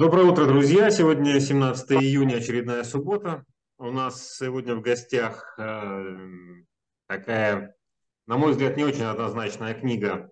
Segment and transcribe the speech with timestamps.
[0.00, 0.90] Доброе утро, друзья!
[0.90, 3.44] Сегодня 17 июня, очередная суббота.
[3.76, 6.16] У нас сегодня в гостях э,
[7.06, 7.76] такая,
[8.26, 10.30] на мой взгляд, не очень однозначная книга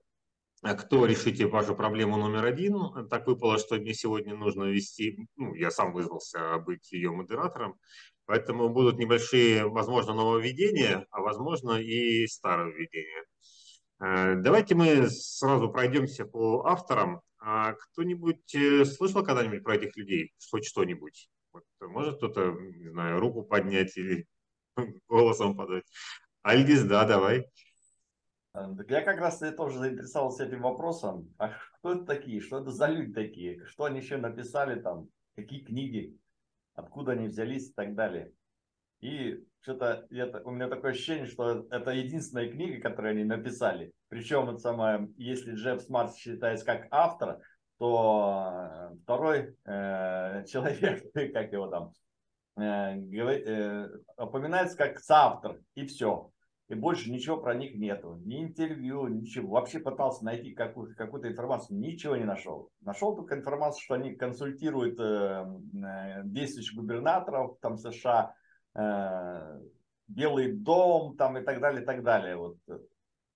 [0.63, 3.07] «Кто решите вашу проблему номер один?».
[3.11, 7.79] Так выпало, что мне сегодня нужно вести, ну, я сам вызвался быть ее модератором,
[8.25, 13.27] поэтому будут небольшие, возможно, нововведения, а возможно и старовведения.
[14.01, 17.21] Э, давайте мы сразу пройдемся по авторам.
[17.41, 20.33] А кто-нибудь э, слышал когда-нибудь про этих людей?
[20.51, 21.31] Хоть что-нибудь?
[21.53, 24.27] Вот, может кто-то, не знаю, руку поднять или
[25.09, 25.85] голосом подать?
[26.43, 27.47] Альдис, да, давай.
[28.53, 31.33] Так я как раз тоже заинтересовался этим вопросом.
[31.39, 32.41] А кто это такие?
[32.41, 33.65] Что это за люди такие?
[33.67, 35.09] Что они еще написали там?
[35.37, 36.19] Какие книги?
[36.75, 38.33] Откуда они взялись и так далее?
[39.01, 40.07] И что-то
[40.45, 43.93] у меня такое ощущение, что это единственная книга, которую они написали.
[44.09, 47.41] Причем это самое, если Джефф Смарт считается как автор,
[47.79, 51.93] то э, второй э, человек, как его там,
[52.57, 56.31] э, э, упоминается как соавтор, и все.
[56.69, 58.21] И больше ничего про них нету.
[58.27, 59.53] Ни интервью, ничего.
[59.53, 62.71] Вообще пытался найти какую-то какую информацию, ничего не нашел.
[62.83, 65.47] Нашел только информацию, что они консультируют э,
[65.83, 68.35] э действующих губернаторов там США,
[70.07, 72.37] Белый дом там и так далее, и так далее.
[72.37, 72.57] Вот.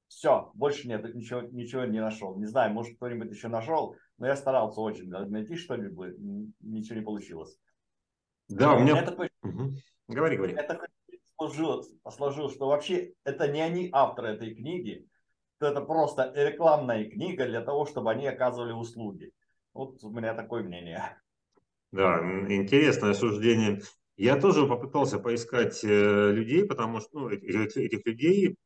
[0.08, 2.36] Все, больше нет, ничего, ничего не нашел.
[2.38, 6.16] Не знаю, может кто-нибудь еще нашел, но я старался очень найти что-нибудь,
[6.60, 7.58] ничего не получилось.
[8.48, 8.98] Да, у меня...
[9.00, 9.72] Это, угу.
[10.08, 10.54] Говори, говори.
[10.54, 10.80] Это
[11.36, 15.08] сложилось, сложилось, что вообще это не они авторы этой книги,
[15.60, 19.32] это просто рекламная книга для того, чтобы они оказывали услуги.
[19.72, 21.16] Вот у меня такое мнение.
[21.90, 23.80] Да, интересное суждение.
[24.16, 28.56] Я тоже попытался поискать э, людей, потому что ну, этих, этих людей,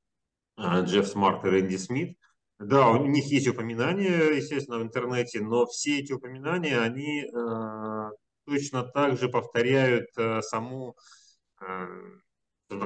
[0.57, 2.19] а, Джефф Смарт и Рэнди Смит,
[2.59, 8.11] да, у них есть упоминания, естественно, в интернете, но все эти упоминания, они э,
[8.47, 10.97] точно так же повторяют э, саму,
[11.61, 11.87] э,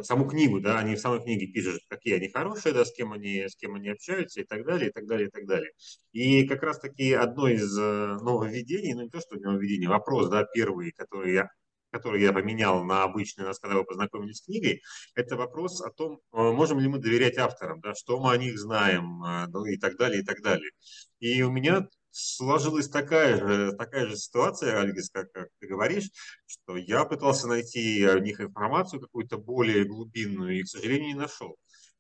[0.03, 3.49] саму книгу, да, они в самой книге пишут, какие они хорошие, да, с кем они,
[3.49, 5.71] с кем они общаются и так далее, и так далее, и так далее.
[6.13, 10.45] И как раз таки одно из э, нововведений, ну не то, что нововведение, вопрос, да,
[10.53, 11.49] первый, который я
[11.91, 14.83] который я поменял на обычный, нас, когда вы познакомились с книгой,
[15.15, 18.59] это вопрос о том, э, можем ли мы доверять авторам, да, что мы о них
[18.59, 20.71] знаем, э, ну, и так далее, и так далее.
[21.19, 26.11] И у меня сложилась такая же, такая же ситуация, Альгис, как, как ты говоришь,
[26.47, 31.57] что я пытался найти о них информацию какую-то более глубинную и, к сожалению, не нашел.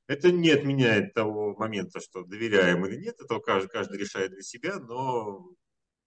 [0.06, 4.80] Это не отменяет того момента, что доверяем или нет, это каждый, каждый решает для себя,
[4.80, 5.46] но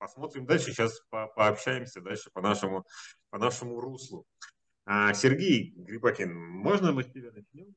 [0.04, 2.86] посмотрим дальше, сейчас по пообщаемся дальше по нашему,
[3.30, 4.26] по нашему руслу.
[4.86, 7.74] А, Сергей Грибакин, можно мы с тебя начнем?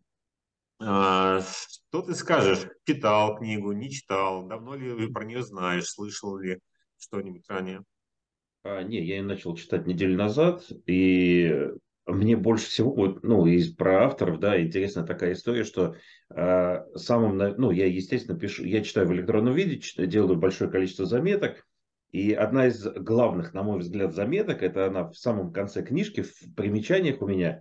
[0.81, 2.67] А, что ты скажешь?
[2.85, 4.45] Читал книгу, не читал?
[4.49, 5.87] Давно ли про нее знаешь?
[5.87, 6.59] Слышал ли
[6.99, 7.85] что-нибудь ранее?
[8.65, 11.71] А, не, я ее начал читать неделю назад, и
[12.07, 15.95] мне больше всего, вот, ну, из про авторов, да, интересная такая история, что
[16.35, 21.07] э, самым, ну, я, естественно, пишу, я читаю в электронном виде, читаю, делаю большое количество
[21.07, 21.65] заметок,
[22.13, 26.55] и одна из главных, на мой взгляд, заметок, это она в самом конце книжки, в
[26.55, 27.61] примечаниях у меня,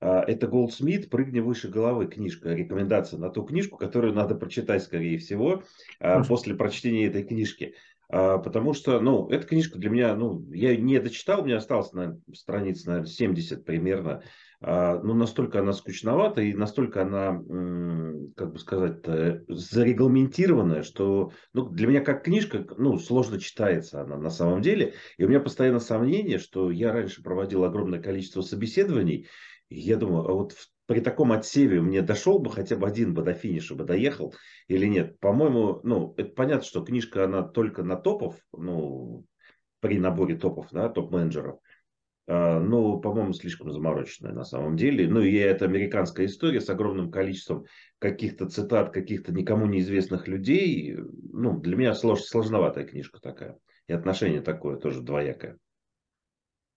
[0.00, 5.18] а, это Голдсмит «Прыгни выше головы» книжка, рекомендация на ту книжку, которую надо прочитать, скорее
[5.18, 5.62] всего,
[6.00, 7.74] а, после прочтения этой книжки.
[8.10, 11.92] А, потому что, ну, эта книжка для меня, ну, я не дочитал, у меня осталось
[11.92, 14.22] на страниц, наверное, 70 примерно.
[14.66, 17.32] А, но настолько она скучновата и настолько она,
[18.34, 19.04] как бы сказать,
[19.46, 24.94] зарегламентированная, что ну, для меня как книжка ну, сложно читается она на самом деле.
[25.18, 29.28] И у меня постоянно сомнение, что я раньше проводил огромное количество собеседований,
[29.68, 30.54] и я думаю, а вот
[30.86, 34.34] при таком отсеве мне дошел бы хотя бы один бы до финиша бы доехал
[34.68, 35.20] или нет.
[35.20, 39.26] По-моему, ну, это понятно, что книжка, она только на топов, ну,
[39.80, 41.58] при наборе топов, да, топ-менеджеров.
[42.26, 45.08] А, ну, по-моему, слишком замороченная на самом деле.
[45.08, 47.66] Ну, и это американская история с огромным количеством
[47.98, 50.96] каких-то цитат, каких-то никому неизвестных людей.
[51.32, 53.58] Ну, для меня слож, сложноватая книжка такая.
[53.88, 55.58] И отношение такое тоже двоякое.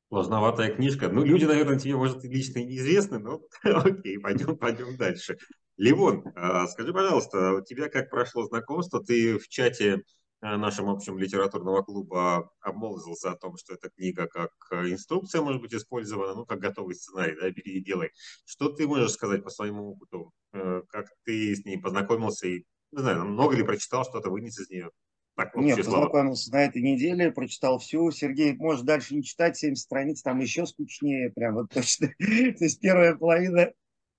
[0.10, 1.10] Сложноватая книжка.
[1.10, 5.38] Ну, люди, наверное, тебе, может, лично и неизвестны, но окей, пойдем, пойдем дальше.
[5.78, 9.04] Ливон, а, скажи, пожалуйста, у тебя как прошло знакомство?
[9.04, 10.04] Ты в чате
[10.42, 15.74] нашим общем литературного клуба обмолвился о том, что эта книга как э, инструкция может быть
[15.74, 18.12] использована, ну, как готовый сценарий, да, бери и делай.
[18.46, 20.32] Что ты можешь сказать по своему опыту?
[20.54, 24.70] Э, как ты с ней познакомился и, не знаю, много ли прочитал, что-то вынес из
[24.70, 24.92] нее?
[25.36, 28.10] Так, Нет, познакомился на этой неделе, прочитал всю.
[28.10, 32.08] Сергей, может дальше не читать, 70 страниц, там еще скучнее, прям вот точно.
[32.20, 33.72] То есть первая половина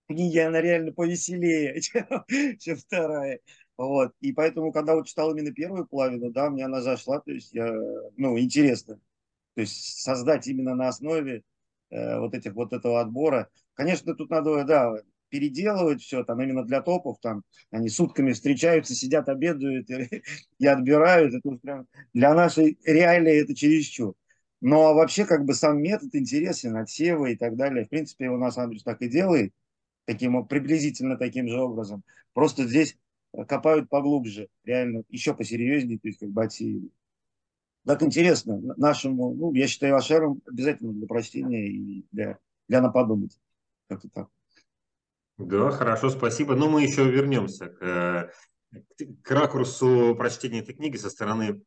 [0.08, 1.80] книги, она реально повеселее,
[2.60, 3.40] чем вторая.
[3.78, 4.12] Вот.
[4.20, 7.72] И поэтому, когда вот читал именно первую половину, да, мне она зашла, то есть я,
[8.16, 9.00] ну, интересно.
[9.54, 11.44] То есть создать именно на основе
[11.90, 13.48] э, вот этих вот этого отбора.
[13.74, 14.92] Конечно, тут надо, да,
[15.28, 20.22] переделывать все, там именно для топов, там они сутками встречаются, сидят, обедают и,
[20.58, 21.34] и отбирают.
[21.34, 24.14] Это прям для нашей реалии это чересчур.
[24.60, 27.84] Но вообще как бы сам метод интересен, отсевы и так далее.
[27.84, 29.52] В принципе, его нас Андрюс так и делает,
[30.04, 32.02] таким, приблизительно таким же образом.
[32.32, 32.96] Просто здесь
[33.46, 36.92] копают поглубже, реально еще посерьезнее, то есть как бы отсеивают.
[37.84, 42.38] Так интересно нашему, ну, я считаю, Ашерам обязательно для прочтения и для,
[42.68, 43.38] для на.
[43.88, 44.28] Как-то так.
[45.38, 46.54] Да, хорошо, спасибо.
[46.54, 48.30] Но мы еще вернемся к, э,
[49.22, 51.62] к ракурсу прочтения этой книги со стороны,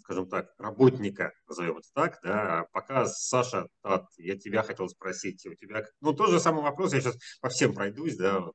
[0.00, 2.18] скажем так, работника, назовем это так.
[2.24, 2.66] Да.
[2.72, 3.68] Пока, Саша,
[4.16, 7.74] я тебя хотел спросить, у тебя, ну, тот же самый вопрос, я сейчас по всем
[7.74, 8.52] пройдусь, да, ну,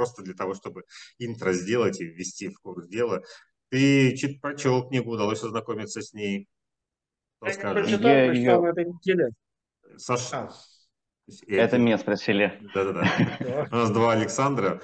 [0.00, 0.84] просто для того, чтобы
[1.18, 3.22] интро сделать и ввести в курс дела.
[3.68, 6.48] Ты чит прочел книгу, удалось ознакомиться с ней?
[7.42, 8.60] Я не прочитал, я прочитал ее...
[8.60, 9.28] на этой неделе.
[9.98, 10.50] Саша, а.
[11.46, 12.58] Это меня спросили.
[12.74, 13.68] Да-да-да.
[13.70, 14.80] У нас два Александра.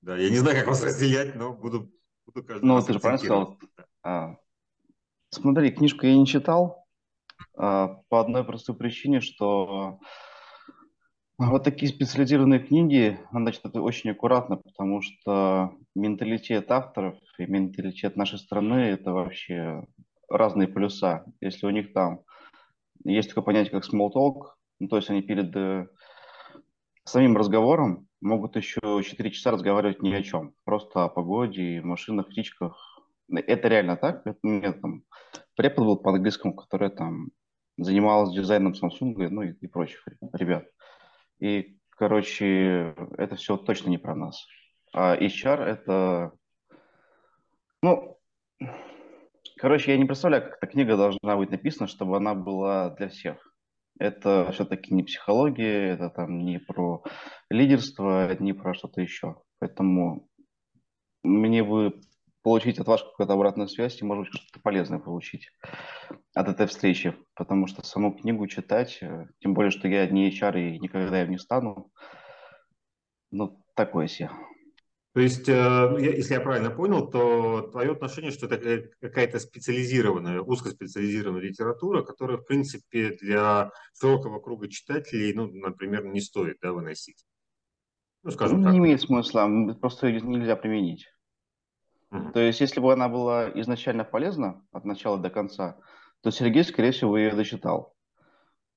[0.00, 1.90] Да, я не знаю, как вас разделять, но буду,
[2.26, 3.58] буду каждый Ну, ты же правильно сказал.
[4.04, 4.36] А,
[5.30, 6.86] смотри, книжку я не читал
[7.56, 9.98] а, по одной простой причине, что
[11.38, 18.38] вот такие специализированные книги надо читать очень аккуратно, потому что менталитет авторов и менталитет нашей
[18.38, 19.86] страны– это вообще
[20.28, 21.24] разные полюса.
[21.40, 22.20] Если у них там
[23.04, 25.86] есть такое понятие, как small talk, ну, то есть они перед э,
[27.04, 30.54] самим разговором могут еще 4 часа разговаривать ни о чем.
[30.64, 33.00] Просто о погоде, машинах, птичках.
[33.30, 34.26] Это реально так.
[34.26, 35.02] Это у меня там
[35.56, 37.28] препод был по английскому, который там
[37.78, 40.66] занималась дизайном Samsung, ну и, и прочих ребят.
[41.42, 44.46] И, короче, это все точно не про нас.
[44.92, 46.32] А HR это...
[47.82, 48.18] Ну,
[49.58, 53.52] короче, я не представляю, как эта книга должна быть написана, чтобы она была для всех
[53.98, 57.02] это все-таки не психология, это там не про
[57.50, 59.36] лидерство, не про что-то еще.
[59.58, 60.28] Поэтому
[61.22, 62.00] мне бы
[62.42, 65.48] получить от вас какую-то обратную связь и, может быть, что-то полезное получить
[66.34, 67.14] от этой встречи.
[67.34, 71.30] Потому что саму книгу читать, э, тем более, что я не HR и никогда им
[71.30, 71.90] не стану,
[73.30, 74.30] ну, такое себе.
[75.14, 81.42] То есть, э, если я правильно понял, то твое отношение, что это какая-то специализированная, узкоспециализированная
[81.42, 87.26] литература, которая, в принципе, для широкого круга читателей, ну, например, не стоит да, выносить.
[88.22, 88.72] Ну, скажем не так.
[88.72, 89.50] Не имеет смысла,
[89.80, 91.11] просто ее нельзя применить.
[92.34, 95.78] То есть, если бы она была изначально полезна от начала до конца,
[96.22, 97.94] то Сергей, скорее всего, ее дочитал.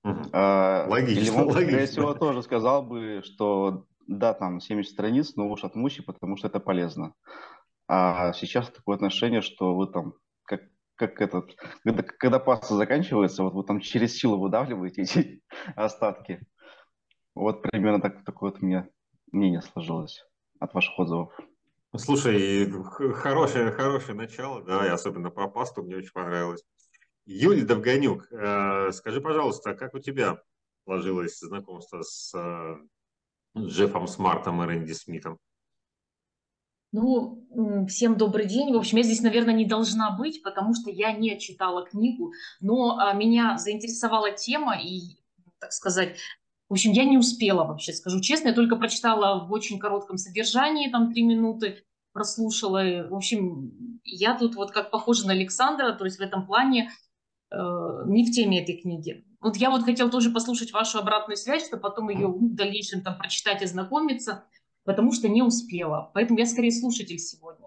[0.05, 1.67] uh А, логично, или он, логично.
[1.67, 6.47] скорее всего, тоже сказал бы, что да, там 70 страниц, но уж отмучи, потому что
[6.47, 7.13] это полезно.
[7.87, 10.61] А сейчас такое отношение, что вы там, как,
[10.95, 15.41] как этот, когда, когда паста заканчивается, вот вы там через силу выдавливаете эти
[15.75, 16.41] остатки.
[17.35, 18.87] Вот примерно так, такое вот у меня
[19.31, 20.23] мнение сложилось
[20.59, 21.37] от ваших отзывов.
[21.97, 22.71] Слушай,
[23.13, 26.63] хорошее, хорошее начало, да, и особенно про пасту мне очень понравилось.
[27.25, 30.41] Юлия Довганюк, э, скажи, пожалуйста, как у тебя
[30.83, 32.75] сложилось знакомство с э,
[33.57, 35.39] Джеффом Смартом и Рэнди Смитом?
[36.91, 37.45] Ну,
[37.89, 38.73] всем добрый день.
[38.73, 42.31] В общем, я здесь, наверное, не должна быть, потому что я не читала книгу,
[42.61, 45.17] но а, меня заинтересовала тема и,
[45.59, 46.17] так сказать,
[46.69, 50.89] в общем, я не успела вообще, скажу честно, я только прочитала в очень коротком содержании,
[50.89, 51.83] там три минуты,
[52.15, 53.07] прослушала.
[53.09, 56.89] В общем, я тут вот как похожа на Александра, то есть в этом плане
[57.51, 57.57] э,
[58.07, 59.25] не в теме этой книги.
[59.41, 63.17] Вот я вот хотел тоже послушать вашу обратную связь, чтобы потом ее в дальнейшем там
[63.17, 64.45] прочитать и знакомиться,
[64.85, 66.09] потому что не успела.
[66.13, 67.64] Поэтому я скорее слушатель сегодня.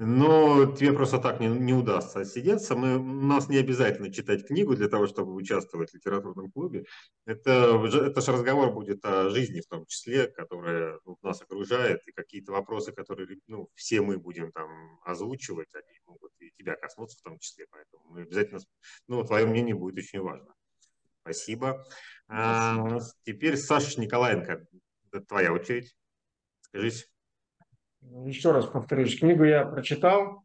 [0.00, 2.76] Но тебе просто так не, не удастся отсидеться.
[2.76, 6.84] Мы, у нас не обязательно читать книгу для того, чтобы участвовать в литературном клубе.
[7.26, 12.12] Это, это же разговор будет о жизни в том числе, которая ну, нас окружает, и
[12.12, 17.22] какие-то вопросы, которые ну, все мы будем там озвучивать, они могут и тебя коснуться в
[17.22, 17.66] том числе.
[17.68, 18.60] Поэтому мы обязательно,
[19.08, 20.54] ну, твое мнение будет очень важно.
[21.22, 21.84] Спасибо.
[22.28, 24.64] А, теперь Саша Николаенко,
[25.10, 25.96] это твоя очередь.
[26.60, 27.10] Скажись.
[28.00, 30.42] Еще раз повторюсь, книгу я прочитал.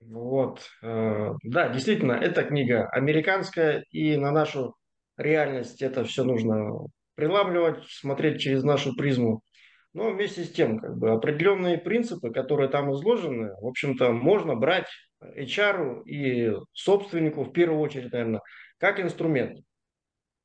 [0.00, 0.68] Вот.
[0.82, 4.74] Э, да, действительно, эта книга американская, и на нашу
[5.16, 9.42] реальность это все нужно приламливать, смотреть через нашу призму.
[9.92, 14.86] Но вместе с тем, как бы определенные принципы, которые там изложены, в общем-то, можно брать
[15.20, 18.42] HR и собственнику в первую очередь, наверное,
[18.78, 19.58] как инструмент.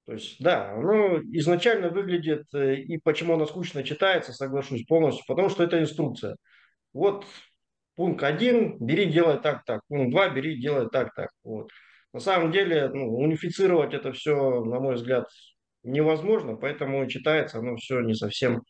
[0.06, 5.50] То есть, да, оно изначально выглядит, э, и почему оно скучно читается, соглашусь полностью, потому
[5.50, 6.36] что это инструкция.
[6.92, 7.26] Вот
[7.96, 9.82] пункт один, бери, делай так, так.
[9.88, 11.30] Пункт два, бери, делай так, так.
[11.44, 11.70] Вот.
[12.12, 15.26] На самом деле, ну, унифицировать это все, на мой взгляд,
[15.84, 18.62] невозможно, поэтому читается оно все не совсем,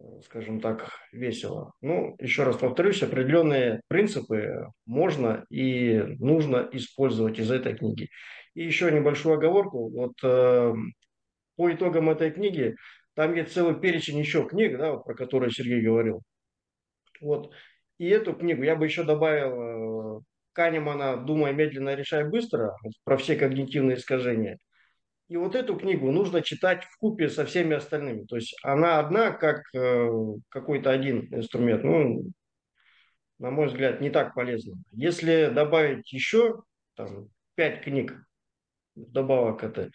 [0.00, 1.72] э, скажем так, весело.
[1.82, 8.08] Ну, еще раз повторюсь, определенные принципы можно и нужно использовать из этой книги.
[8.58, 9.88] И еще небольшую оговорку.
[9.88, 10.74] Вот э,
[11.54, 12.74] по итогам этой книги,
[13.14, 16.22] там есть целый перечень еще книг, да, про которые Сергей говорил.
[17.20, 17.52] Вот.
[17.98, 20.20] И эту книгу я бы еще добавил э,
[20.54, 22.74] Канемана «Думай медленно, решай быстро»
[23.04, 24.58] про все когнитивные искажения.
[25.28, 28.24] И вот эту книгу нужно читать в купе со всеми остальными.
[28.24, 30.08] То есть она одна, как э,
[30.48, 31.84] какой-то один инструмент.
[31.84, 32.24] Ну,
[33.38, 34.74] на мой взгляд, не так полезно.
[34.90, 36.64] Если добавить еще
[36.96, 38.16] там, пять книг
[39.06, 39.92] добавок к этой,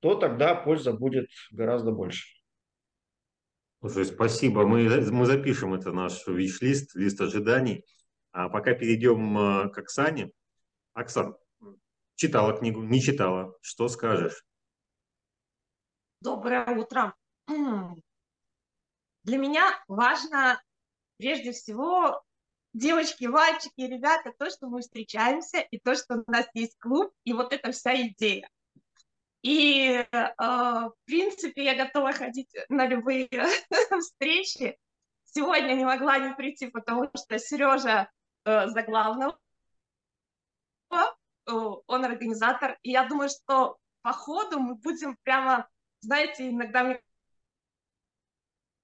[0.00, 2.26] то тогда польза будет гораздо больше.
[3.80, 4.66] Слушай, спасибо.
[4.66, 7.84] Мы, мы запишем это наш виш-лист, лист ожиданий.
[8.32, 10.32] А пока перейдем э, к Оксане.
[10.94, 11.36] Оксан,
[12.16, 13.56] читала книгу, не читала.
[13.60, 14.44] Что скажешь?
[16.20, 17.14] Доброе утро.
[17.46, 20.60] Для меня важно
[21.18, 22.22] прежде всего,
[22.72, 27.32] девочки, мальчики, ребята, то, что мы встречаемся, и то, что у нас есть клуб, и
[27.32, 28.48] вот эта вся идея.
[29.42, 33.28] И, э, в принципе, я готова ходить на любые
[34.00, 34.76] встречи.
[35.24, 38.10] Сегодня не могла не прийти, потому что Сережа
[38.44, 39.38] э, Заглавного,
[40.90, 40.96] э,
[41.46, 42.78] он организатор.
[42.82, 45.68] И я думаю, что по ходу мы будем прямо
[46.00, 47.00] знаете, иногда мне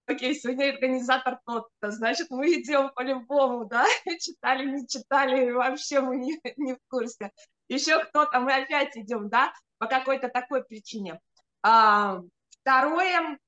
[0.07, 3.85] окей, сегодня организатор тот-то, значит, мы идем по-любому, да,
[4.21, 7.33] читали, не читали, вообще мы не, не в курсе.
[7.69, 11.21] Еще кто-то, мы опять идем, да, по какой-то такой причине.
[11.63, 12.21] А,
[12.61, 13.39] второе,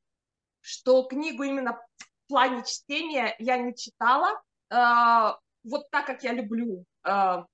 [0.61, 6.85] что книгу именно в плане чтения я не читала, а, вот так, как я люблю,
[7.03, 7.47] а,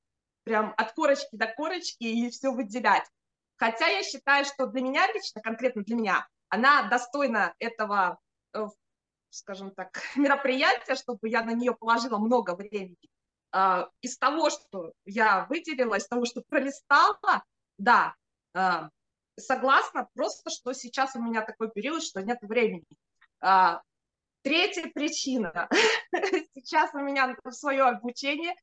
[0.44, 3.08] прям от корочки до корочки и все выделять.
[3.56, 8.18] Хотя я считаю, что для меня лично, конкретно для меня, она достойна этого,
[8.54, 8.66] э,
[9.32, 12.96] скажем так, мероприятия, чтобы я на нее положила много времени.
[13.50, 17.42] А, из того, что я выделила, из того, что пролистала,
[17.78, 18.14] да,
[18.54, 18.88] а,
[19.38, 22.86] согласна, просто что сейчас у меня такой период, что нет времени.
[23.40, 23.82] А,
[24.42, 25.68] третья причина.
[26.54, 28.54] Сейчас у меня свое обучение,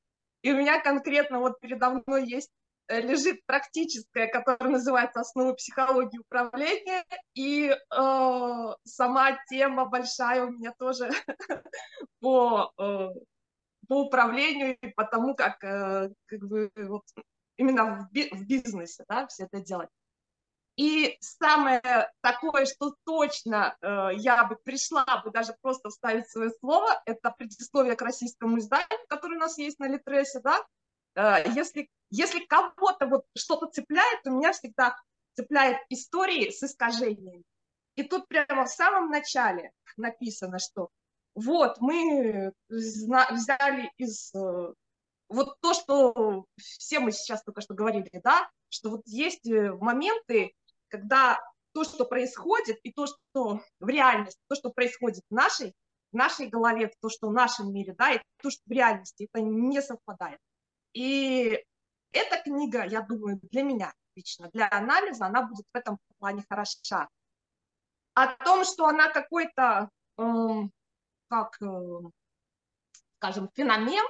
[0.41, 2.51] и у меня конкретно вот передо мной есть
[2.89, 7.03] лежит практическая, которая называется «Основы психологии управления»,
[7.33, 11.09] и э, сама тема большая у меня тоже
[12.19, 13.09] по, э,
[13.87, 17.03] по управлению и по тому, как, э, как бы, вот,
[17.57, 19.89] именно в, би в бизнесе да, все это делать.
[20.79, 27.01] И самое такое, что точно э, я бы пришла бы даже просто вставить свое слово,
[27.05, 30.65] это предисловие к российскому изданию, которое у нас есть на Литресе, да,
[31.55, 34.95] если, если кого-то вот что-то цепляет, у меня всегда
[35.35, 37.43] цепляет истории с искажениями.
[37.95, 40.89] И тут прямо в самом начале написано, что
[41.35, 44.73] вот мы взяли из э,
[45.29, 50.53] вот то, что все мы сейчас только что говорили, да, что вот есть э, моменты,
[50.87, 51.39] когда
[51.73, 55.73] то, что происходит, и то, что в реальности, то, что происходит в нашей,
[56.11, 59.43] в нашей голове, то, что в нашем мире, да, и то, что в реальности, это
[59.43, 60.39] не совпадает.
[60.93, 61.63] И
[62.11, 67.07] эта книга, я думаю, для меня лично, для анализа, она будет в этом плане хороша.
[68.13, 70.23] О том, что она какой-то, э,
[71.29, 71.99] как, э,
[73.17, 74.05] скажем, феномен,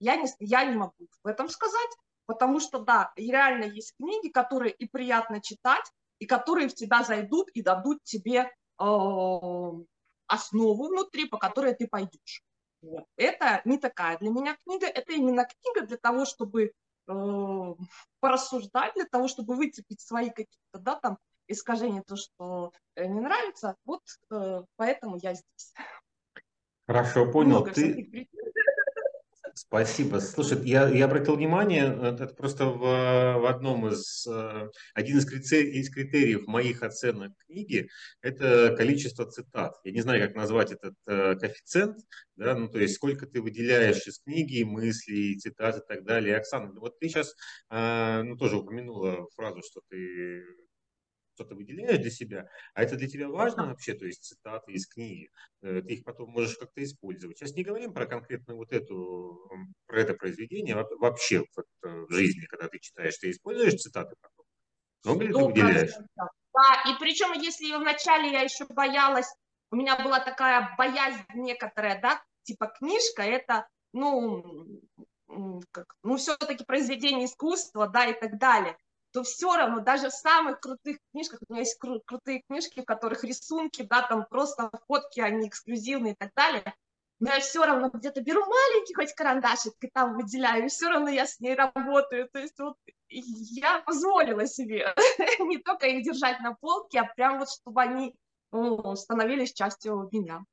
[0.00, 4.72] я не, я не могу в этом сказать, потому что, да, реально есть книги, которые
[4.72, 8.50] и приятно читать, и которые в тебя зайдут и дадут тебе э,
[10.26, 12.42] основу внутри, по которой ты пойдешь.
[12.86, 13.04] Вот.
[13.16, 16.72] Это не такая для меня книга, это именно книга для того, чтобы
[17.08, 17.74] э,
[18.20, 23.76] порассуждать, для того, чтобы выцепить свои какие-то, да, там, искажения, то, что э, не нравится.
[23.84, 25.74] Вот э, поэтому я здесь.
[26.86, 27.60] Хорошо, понял.
[27.60, 28.28] Много Ты...
[29.58, 30.18] Спасибо.
[30.18, 35.24] Слушай, я, я обратил внимание, э, это просто в, в одном из, э, один из
[35.24, 37.88] критериев, из критериев моих оценок книги,
[38.20, 39.72] это количество цитат.
[39.82, 41.96] Я не знаю, как назвать этот э, коэффициент,
[42.36, 46.36] да, ну, то есть сколько ты выделяешь из книги, мыслей, цитат и так далее.
[46.36, 47.34] Оксана, вот ты сейчас,
[47.70, 50.44] ну, тоже упомянула фразу, что ты
[51.36, 55.30] что-то выделяешь для себя, а это для тебя важно вообще, то есть цитаты из книги,
[55.62, 57.38] э, ты их потом можешь как-то использовать.
[57.38, 59.50] Сейчас не говорим про конкретно вот эту,
[59.86, 61.44] про это произведение, а вообще
[61.82, 64.46] в жизни, когда ты читаешь, ты используешь цитаты потом?
[65.04, 65.92] Много ли ты выделяешь?
[66.16, 69.30] Да, и причем, если вначале я еще боялась,
[69.70, 74.64] у меня была такая боязнь некоторая, да, типа книжка, это, ну,
[75.70, 78.78] как, ну, все-таки произведение искусства, да, и так далее.
[79.16, 82.84] То все равно, даже в самых крутых книжках, у меня есть кру- крутые книжки, в
[82.84, 86.74] которых рисунки, да, там просто фотки, они эксклюзивные и так далее,
[87.18, 91.08] но я все равно где-то беру маленький хоть карандашик и там выделяю, и все равно
[91.08, 92.28] я с ней работаю.
[92.30, 92.76] То есть вот
[93.08, 94.94] я позволила себе
[95.38, 98.14] не только их держать на полке, а прям вот чтобы они
[98.52, 100.44] ну, становились частью меня.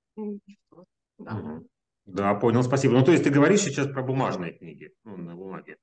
[1.18, 1.60] Да.
[2.06, 2.94] да, понял, спасибо.
[2.94, 5.76] Ну, то есть ты говоришь сейчас про бумажные книги, ну, на бумаге.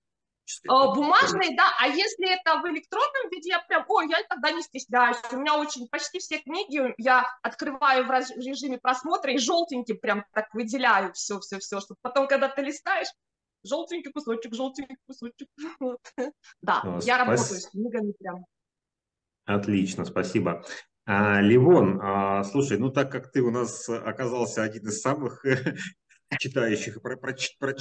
[0.68, 4.62] Э, бумажные, да, а если это в электронном виде, я прям, ой, я тогда не
[4.62, 5.16] стесняюсь.
[5.32, 10.52] У меня очень, почти все книги я открываю в режиме просмотра и желтеньким прям так
[10.54, 13.08] выделяю все-все-все, чтобы потом, когда ты листаешь,
[13.64, 15.48] желтенький кусочек, желтенький кусочек.
[15.80, 16.00] Вот.
[16.62, 17.18] Да, ну, я спас...
[17.18, 18.44] работаю с книгами прям.
[19.46, 20.64] Отлично, спасибо.
[21.06, 25.44] А, Ливон, а, слушай, ну так как ты у нас оказался один из самых
[26.38, 27.74] читающих, про, про, про,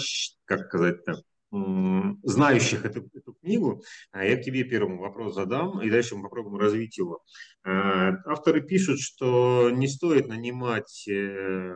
[0.45, 6.15] как сказать-то, знающих эту, эту книгу, а я к тебе первому вопрос задам, и дальше
[6.15, 7.23] мы попробуем развить его.
[7.63, 11.73] А, авторы пишут, что не стоит нанимать э,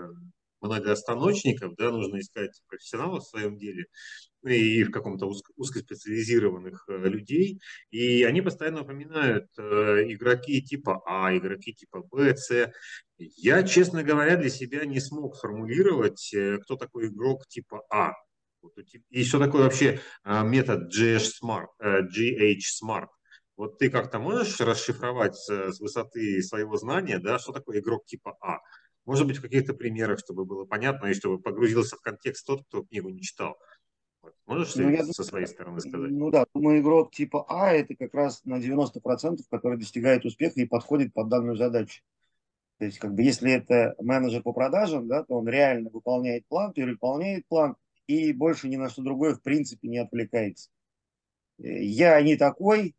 [0.62, 3.86] многоостаночников, да, нужно искать профессионалов в своем деле
[4.44, 7.62] и в каком-то узко, узкоспециализированных э, людей,
[7.92, 9.62] и они постоянно упоминают э,
[10.08, 12.72] игроки типа А, игроки типа Б, С.
[13.18, 18.14] Я, честно говоря, для себя не смог сформулировать, э, кто такой игрок типа А.
[19.10, 23.08] И что такое вообще а, метод GH Smart, GH Smart?
[23.56, 28.60] Вот ты как-то можешь расшифровать с высоты своего знания, да, что такое игрок типа А?
[29.06, 32.84] Может быть, в каких-то примерах, чтобы было понятно, и чтобы погрузился в контекст тот, кто
[32.84, 33.58] книгу не читал.
[34.22, 34.34] Вот.
[34.46, 36.12] Можешь ну, я, со своей стороны сказать?
[36.12, 40.66] Ну да, думаю, игрок типа А это как раз на 90%, который достигает успеха и
[40.66, 42.02] подходит под данную задачу.
[42.80, 46.74] То есть, как бы, если это менеджер по продажам, да, то он реально выполняет план,
[46.74, 47.76] перевыполняет план,
[48.08, 50.70] и больше ни на что другое в принципе не отвлекается.
[51.60, 52.96] Э, я не такой,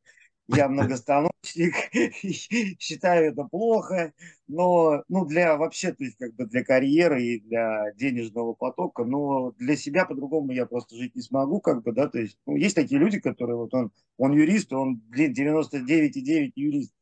[0.48, 1.74] я многостаночник,
[2.80, 4.12] считаю это плохо,
[4.46, 9.52] но ну, для вообще, то есть как бы для карьеры и для денежного потока, но
[9.52, 12.74] для себя по-другому я просто жить не смогу, как бы, да, то есть ну, есть
[12.74, 16.92] такие люди, которые вот он, он юрист, он, блин, 99,9 юрист,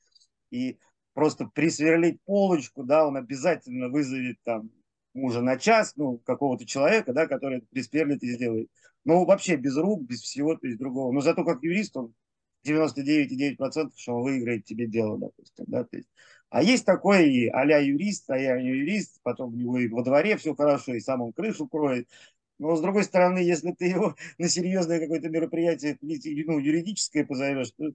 [0.50, 0.78] и
[1.14, 4.70] просто присверлить полочку, да, он обязательно вызовет там
[5.14, 8.68] мужа на час, ну, какого-то человека, да, который присперлит и сделает.
[9.04, 11.12] Ну, вообще без рук, без всего, то другого.
[11.12, 12.14] Но зато как юрист он
[12.66, 16.08] 99,9%, что он выиграет тебе дело, допустим, да, то есть.
[16.50, 20.54] А есть такой а-ля юрист, а я юрист, потом у него и во дворе все
[20.54, 22.08] хорошо, и сам он крышу кроет.
[22.58, 27.92] Но с другой стороны, если ты его на серьезное какое-то мероприятие ну, юридическое позовешь, то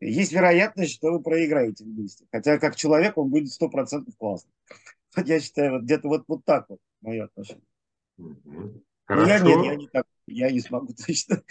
[0.00, 2.26] есть вероятность, что вы проиграете вместе.
[2.30, 4.52] Хотя как человек он будет сто процентов классный.
[5.16, 7.64] Я считаю, вот где-то вот, вот так вот мое отношение.
[9.06, 9.28] Хорошо.
[9.28, 11.42] я нет, я не так, я не смогу точно.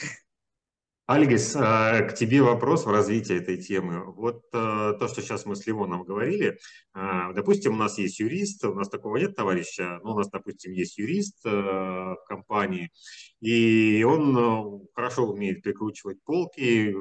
[1.07, 4.03] Альгис, а, к тебе вопрос в развитии этой темы.
[4.11, 6.59] Вот а, то, что сейчас мы с Ливоном говорили,
[6.93, 10.73] а, допустим, у нас есть юрист, у нас такого нет товарища, но у нас, допустим,
[10.73, 12.91] есть юрист в компании,
[13.39, 16.93] и он хорошо умеет прикручивать полки,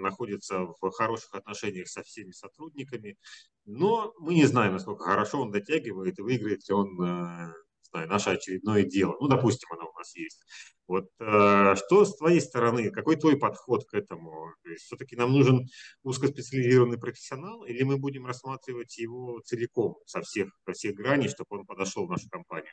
[0.00, 3.16] находится в хороших отношениях со всеми сотрудниками,
[3.64, 7.52] но мы не знаем, насколько хорошо он дотягивает и выиграет ли он
[7.90, 9.16] знаю, наше очередное дело.
[9.20, 10.42] Ну, допустим, оно у нас есть.
[10.86, 14.52] Вот э, что с твоей стороны, какой твой подход к этому?
[14.76, 15.66] Все-таки нам нужен
[16.02, 21.66] узкоспециализированный профессионал, или мы будем рассматривать его целиком, со всех, со всех граней, чтобы он
[21.66, 22.72] подошел в нашу компанию?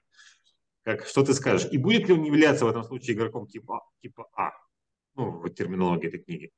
[0.84, 1.70] Как, что ты скажешь?
[1.72, 4.52] И будет ли он являться в этом случае игроком типа, типа А?
[5.16, 6.52] Ну, в терминологии этой книги.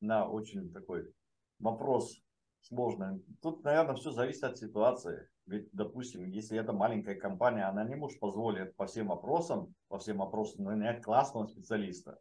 [0.00, 1.12] Да, очень такой
[1.58, 2.22] вопрос
[2.62, 3.22] сложный.
[3.42, 5.28] Тут, наверное, все зависит от ситуации.
[5.46, 10.18] Ведь, допустим, если это маленькая компания, она не может позволить по всем вопросам, по всем
[10.18, 12.18] вопросам нанять классного специалиста.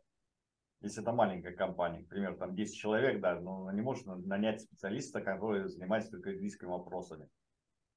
[0.81, 5.21] Если это маленькая компания, например, там 10 человек даже, но она не может нанять специалиста,
[5.21, 7.27] который занимается только юридическими вопросами.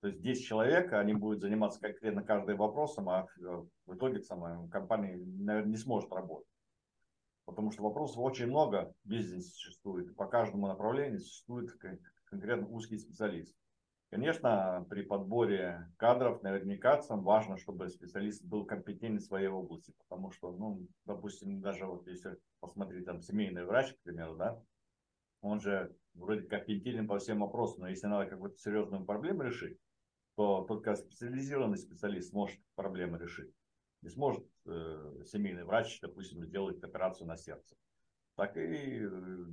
[0.00, 3.28] То есть 10 человек, они будут заниматься конкретно каждым вопросом, а
[3.86, 6.48] в итоге самая компания, наверное, не сможет работать.
[7.44, 10.14] Потому что вопросов очень много в бизнесе существует.
[10.16, 11.70] По каждому направлению существует
[12.32, 13.54] конкретно узкий специалист.
[14.10, 20.50] Конечно, при подборе кадров наверняка важно, чтобы специалист был компетентен в своей области, потому что,
[20.52, 24.62] ну, допустим, даже вот если посмотреть там семейный врач, к примеру, да,
[25.42, 29.78] он же вроде компетентен по всем вопросам, но если надо какую-то серьезную проблему решить,
[30.34, 33.52] то только специализированный специалист может проблему решить.
[34.00, 37.76] Не сможет э, семейный врач, допустим, сделать операцию на сердце.
[38.36, 39.44] Так и э,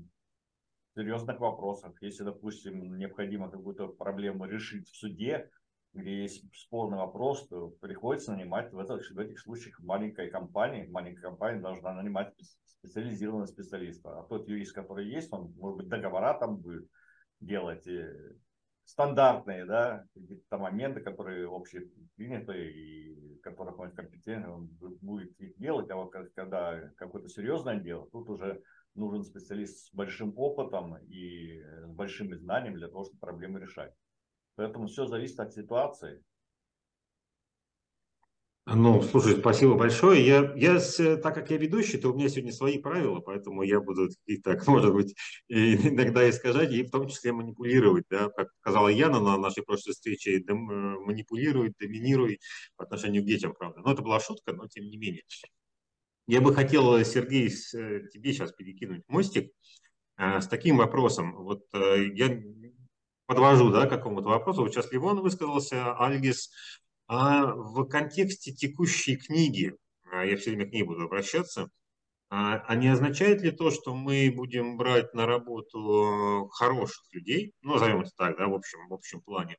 [1.00, 1.94] серьезных вопросах.
[2.02, 5.50] Если, допустим, необходимо какую-то проблему решить в суде,
[5.94, 10.88] где есть спорный вопрос, то приходится нанимать в, этих, в этих случаях маленькой компании.
[10.88, 12.34] Маленькая компания должна нанимать
[12.66, 14.20] специализированного специалиста.
[14.20, 16.88] А тот юрист, который есть, он, может быть, договора там будет
[17.40, 17.88] делать,
[18.84, 24.68] стандартные, да, какие-то моменты, которые общепринятые и которых он компетентен, он
[25.02, 28.62] будет их делать, а вот когда какое-то серьезное дело, тут уже
[29.00, 33.94] нужен специалист с большим опытом и с большими знаниями для того, чтобы проблемы решать.
[34.56, 36.24] Поэтому все зависит от ситуации.
[38.72, 40.24] Ну, слушай, спасибо большое.
[40.24, 40.80] Я, я,
[41.18, 44.68] так как я ведущий, то у меня сегодня свои правила, поэтому я буду и так,
[44.68, 45.16] может быть,
[45.48, 50.44] иногда искажать, и в том числе манипулировать, да, как сказала Яна на нашей прошлой встрече,
[50.46, 50.66] дом,
[51.04, 52.42] манипулирует, доминирует
[52.76, 53.82] по отношению к детям, правда.
[53.82, 55.24] Но это была шутка, но тем не менее.
[56.30, 59.52] Я бы хотел, Сергей, э, тебе сейчас перекинуть мостик
[60.18, 61.34] э, с таким вопросом.
[61.34, 62.40] Вот э, я
[63.26, 64.62] подвожу да, к какому-то вопросу.
[64.62, 66.52] Вот сейчас Ливон высказался, Альгис
[67.08, 69.76] а в контексте текущей книги,
[70.12, 71.72] а, я все время к ней буду обращаться,
[72.30, 77.74] а, а не означает ли то, что мы будем брать на работу хороших людей, ну,
[77.74, 79.58] назовем это так, да, в общем, в общем плане,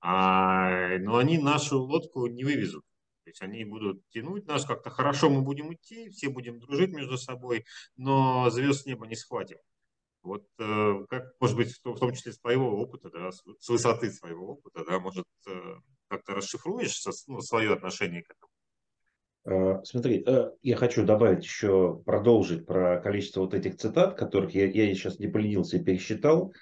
[0.00, 2.84] а, но они нашу лодку не вывезут.
[3.24, 7.16] То есть они будут тянуть нас как-то хорошо, мы будем идти, все будем дружить между
[7.16, 7.64] собой,
[7.96, 9.58] но звезд с неба не схватим.
[10.22, 14.52] Вот э, как, может быть, в том числе с твоего опыта, да, с высоты своего
[14.52, 15.74] опыта, да, может, э,
[16.08, 19.80] как-то расшифруешь ну, свое отношение к этому?
[19.80, 20.24] Э, смотри,
[20.62, 25.26] я хочу добавить еще, продолжить про количество вот этих цитат, которых я, я сейчас не
[25.26, 26.52] поленился и пересчитал.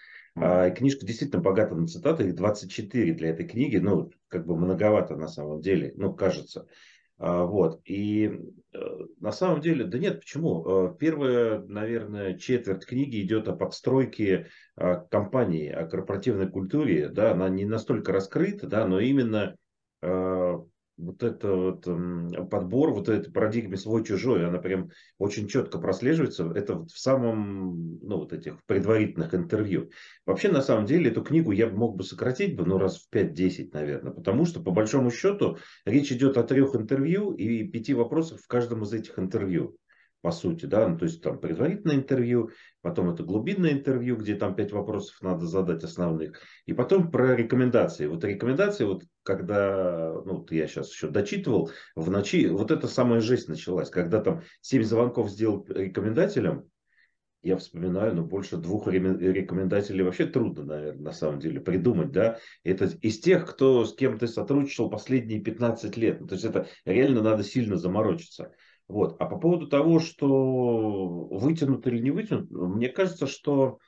[0.41, 0.75] Mm-hmm.
[0.75, 5.29] Книжка действительно богата на цитаты, их 24 для этой книги, ну, как бы многовато на
[5.29, 6.67] самом деле, ну, кажется.
[7.21, 7.83] А, вот.
[7.85, 8.33] И
[8.73, 8.79] э,
[9.21, 10.65] на самом деле, да нет, почему?
[10.67, 17.11] Э, первая, наверное, четверть книги идет о подстройке а, компании, о корпоративной культуре.
[17.11, 19.55] Да, она не настолько раскрыта, да, но именно
[20.01, 20.65] а,
[21.01, 21.85] вот это вот
[22.51, 26.51] подбор, вот этой парадигме свой-чужой, она прям очень четко прослеживается.
[26.55, 29.91] Это в самом, ну, вот этих предварительных интервью.
[30.27, 33.73] Вообще, на самом деле, эту книгу я мог бы сократить бы, ну, раз в 5-10,
[33.73, 38.47] наверное, потому что, по большому счету, речь идет о трех интервью и пяти вопросах в
[38.47, 39.77] каждом из этих интервью
[40.23, 42.51] по сути, да, ну, то есть там предварительное интервью,
[42.83, 48.07] потом это глубинное интервью, где там пять вопросов надо задать основных, и потом про рекомендации.
[48.07, 53.21] Вот рекомендации, вот когда, ну, вот я сейчас еще дочитывал, в ночи, вот эта самая
[53.21, 56.69] жесть началась, когда там семь звонков сделал рекомендателям,
[57.43, 62.39] я вспоминаю, ну, больше двух рекомендателей вообще трудно, наверное, на самом деле придумать, да.
[62.65, 66.19] Это из тех, кто с кем ты сотрудничал последние 15 лет.
[66.19, 68.53] То есть это реально надо сильно заморочиться.
[68.91, 69.15] Вот.
[69.21, 73.79] А по поводу того, что вытянут или не вытянут, мне кажется, что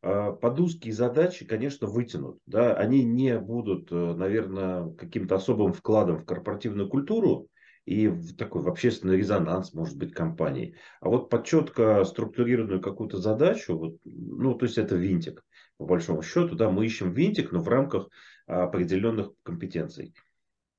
[0.00, 2.38] э, под узкие задачи, конечно, вытянут.
[2.46, 2.72] Да?
[2.72, 7.48] Они не будут, э, наверное, каким-то особым вкладом в корпоративную культуру
[7.84, 10.76] и в такой в общественный резонанс, может быть, компании.
[11.02, 15.44] А вот под четко структурированную какую-то задачу, вот, ну, то есть это винтик,
[15.76, 18.08] по большому счету, да, мы ищем винтик, но в рамках
[18.46, 20.14] определенных компетенций.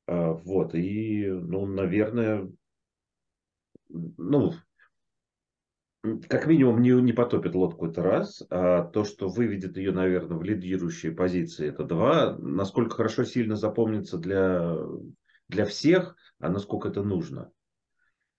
[0.08, 2.50] А, вот, и, ну, наверное,
[3.90, 4.54] ну,
[6.02, 8.42] как минимум не, не потопит лодку, это раз.
[8.50, 12.38] А то, что выведет ее, наверное, в лидирующие позиции, это два.
[12.38, 14.76] Насколько хорошо сильно запомнится для,
[15.50, 17.52] для всех, а насколько это нужно.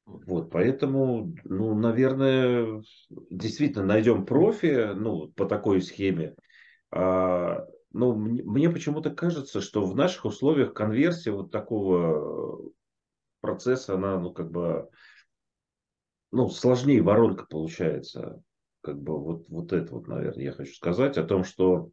[0.07, 2.83] Вот, поэтому, ну, наверное,
[3.31, 6.35] действительно найдем профи, ну, по такой схеме.
[6.91, 12.73] А, ну, мне, мне почему-то кажется, что в наших условиях конверсия вот такого
[13.41, 14.89] процесса, она, ну, как бы
[16.33, 18.43] ну, сложнее воронка получается.
[18.83, 21.91] Как бы вот, вот это вот, наверное, я хочу сказать о том, что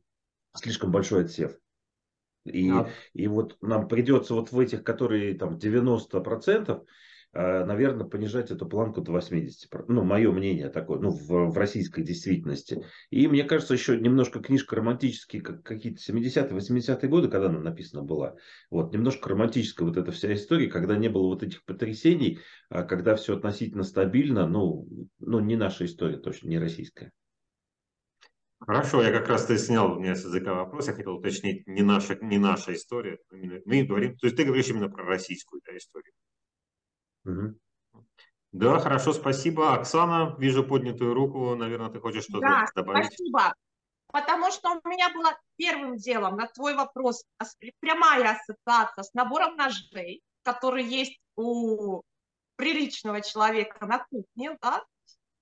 [0.56, 1.58] слишком большой отсев.
[2.46, 2.90] И, а...
[3.14, 6.86] и вот нам придется вот в этих, которые там 90%, Э,
[7.34, 9.70] наверное, понижать эту планку до 80.
[9.88, 12.84] Ну, мое мнение такое, ну, в, в российской действительности.
[13.10, 18.04] И мне кажется, еще немножко книжка романтические, как какие-то 70-е, 80-е годы, когда она написана
[18.04, 18.36] была.
[18.72, 23.16] Вот, немножко романтическая вот эта вся история, когда не было вот этих потрясений, а когда
[23.16, 24.88] все относительно стабильно, ну,
[25.20, 27.12] ну, не наша история точно, не российская.
[28.60, 31.84] Хорошо, я как раз ты снял у меня с языка вопрос, я хотел уточнить, не
[31.84, 36.12] наша, не наша история, мы говорим, то есть ты говоришь именно про российскую да, историю.
[37.28, 37.60] Угу.
[38.54, 39.74] Да, хорошо, спасибо.
[39.74, 41.56] Оксана, вижу поднятую руку.
[41.56, 43.08] Наверное, ты хочешь что-то да, добавить?
[43.08, 43.54] спасибо.
[44.08, 47.26] Потому что у меня было первым делом на твой вопрос
[47.82, 52.02] прямая ассоциация с набором ножей, который есть у
[52.56, 54.58] приличного человека на кухне.
[54.62, 54.84] Да?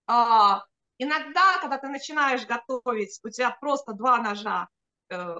[0.07, 0.63] А,
[0.97, 4.67] иногда, когда ты начинаешь готовить, у тебя просто два ножа,
[5.09, 5.37] э,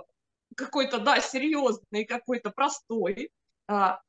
[0.56, 3.32] какой-то, да, серьезный, какой-то простой.
[3.68, 4.00] А,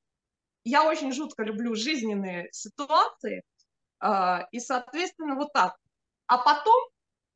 [0.66, 3.42] я очень жутко люблю жизненные ситуации,
[4.00, 5.76] а, и, соответственно, вот так.
[6.26, 6.88] А потом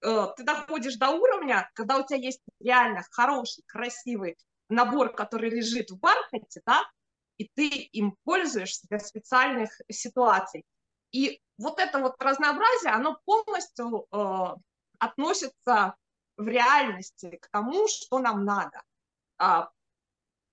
[0.02, 4.36] э, ты доходишь до уровня, когда у тебя есть реально хороший, красивый
[4.68, 6.82] набор, который лежит в бархате, да,
[7.38, 10.64] и ты им пользуешься для специальных ситуаций.
[11.12, 14.56] И вот это вот разнообразие, оно полностью э,
[14.98, 15.94] относится
[16.36, 18.82] в реальности к тому, что нам надо.
[19.38, 19.70] А,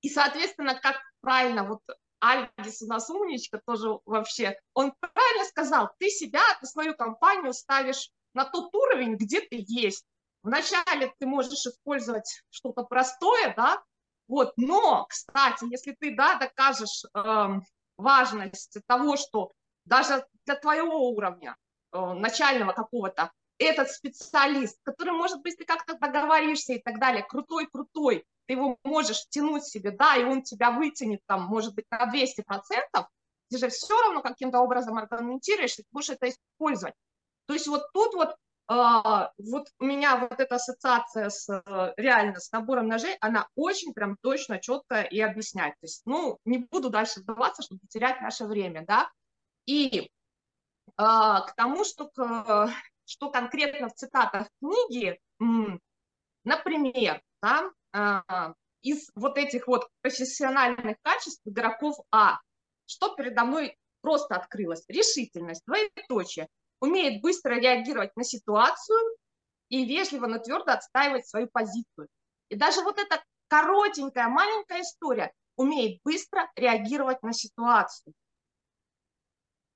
[0.02, 1.82] и, соответственно, как правильно, вот
[2.20, 8.10] Альгис у нас умничка тоже вообще, он правильно сказал, ты себя, ты свою компанию ставишь
[8.34, 10.06] на тот уровень, где ты есть.
[10.44, 13.84] Вначале ты можешь использовать что-то простое, да,
[14.28, 17.48] вот, но, кстати, если ты, да, докажешь э,
[17.98, 19.52] важность того, что
[19.86, 21.56] даже для твоего уровня,
[21.94, 28.26] э, начального какого-то, этот специалист, который, может быть, ты как-то договоришься и так далее, крутой-крутой,
[28.48, 33.06] ты его можешь тянуть себе, да, и он тебя вытянет там, может быть, на 200%,
[33.50, 36.96] ты же все равно каким-то образом аргументируешь, ты будешь это использовать.
[37.46, 38.36] То есть вот тут вот,
[38.70, 41.48] э, вот у меня вот эта ассоциация с,
[41.98, 45.74] реально с набором ножей, она очень прям точно, четко и объясняет.
[45.76, 49.10] То есть, ну, не буду дальше вдаваться, чтобы терять наше время, да.
[49.66, 50.08] И э,
[50.98, 52.74] к тому, что, к,
[53.06, 55.20] что конкретно в цитатах книги,
[56.44, 57.70] например, а,
[58.82, 62.40] из вот этих вот профессиональных качеств игроков А,
[62.86, 64.86] что передо мной просто открылось?
[64.88, 66.48] Решительность, двоеточие,
[66.80, 69.00] умеет быстро реагировать на ситуацию
[69.70, 72.08] и вежливо, но твердо отстаивать свою позицию.
[72.50, 78.14] И даже вот эта коротенькая, маленькая история умеет быстро реагировать на ситуацию.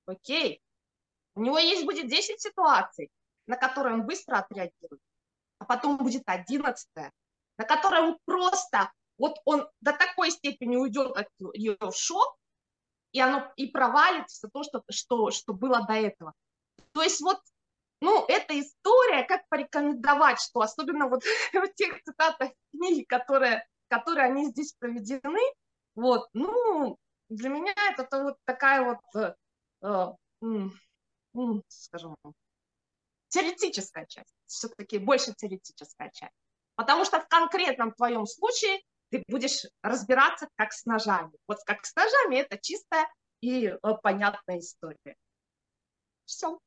[0.06, 0.60] Окей.
[1.34, 3.10] У него есть будет 10 ситуаций,
[3.46, 5.00] на которые он быстро отреагирует.
[5.58, 6.88] А потом будет 11
[7.58, 12.36] на которой он просто, вот он до такой степени уйдет от ее в шок,
[13.12, 16.32] и оно и провалится то, что, что, что было до этого.
[16.92, 17.38] То есть вот,
[18.00, 24.46] ну, эта история, как порекомендовать, что особенно вот в тех цитатах книги, которые, которые они
[24.46, 25.40] здесь проведены,
[25.94, 29.34] вот, ну, для меня это, это вот такая вот, э,
[29.82, 30.68] э,
[31.68, 32.16] скажем,
[33.28, 36.41] теоретическая часть, все-таки больше теоретическая часть.
[36.74, 38.80] Потому что в конкретном твоем случае
[39.10, 41.32] ты будешь разбираться как с ножами.
[41.46, 43.06] Вот как с ножами это чистая
[43.40, 45.16] и э, понятная история.
[46.24, 46.58] Все.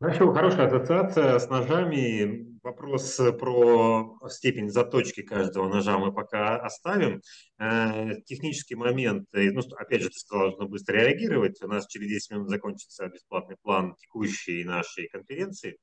[0.00, 2.58] Хорошо, хорошая ассоциация с ножами.
[2.62, 7.22] Вопрос про степень заточки каждого ножа мы пока оставим.
[7.58, 11.62] Э, технический момент, ну, опять же, ты сказал, нужно быстро реагировать.
[11.62, 15.78] У нас через 10 минут закончится бесплатный план текущей нашей конференции.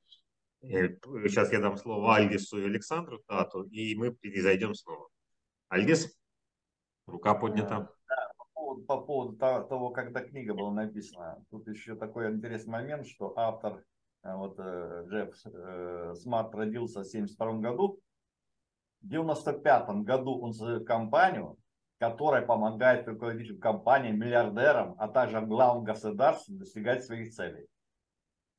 [0.62, 0.88] Э,
[1.28, 5.08] сейчас я дам слово Альгису и Александру Тату, и мы перезайдем снова.
[5.68, 6.16] Альгис,
[7.06, 7.90] рука поднята.
[8.08, 13.06] Да, по, поводу, по поводу того, когда книга была написана, тут еще такой интересный момент,
[13.06, 13.84] что автор,
[14.22, 18.00] э, вот э, Джефф Смарт родился в 1972 году,
[19.02, 21.58] в 1995 году он создает компанию,
[21.98, 27.66] которая помогает руководителям компании, миллиардерам, а также главам государств достигать своих целей.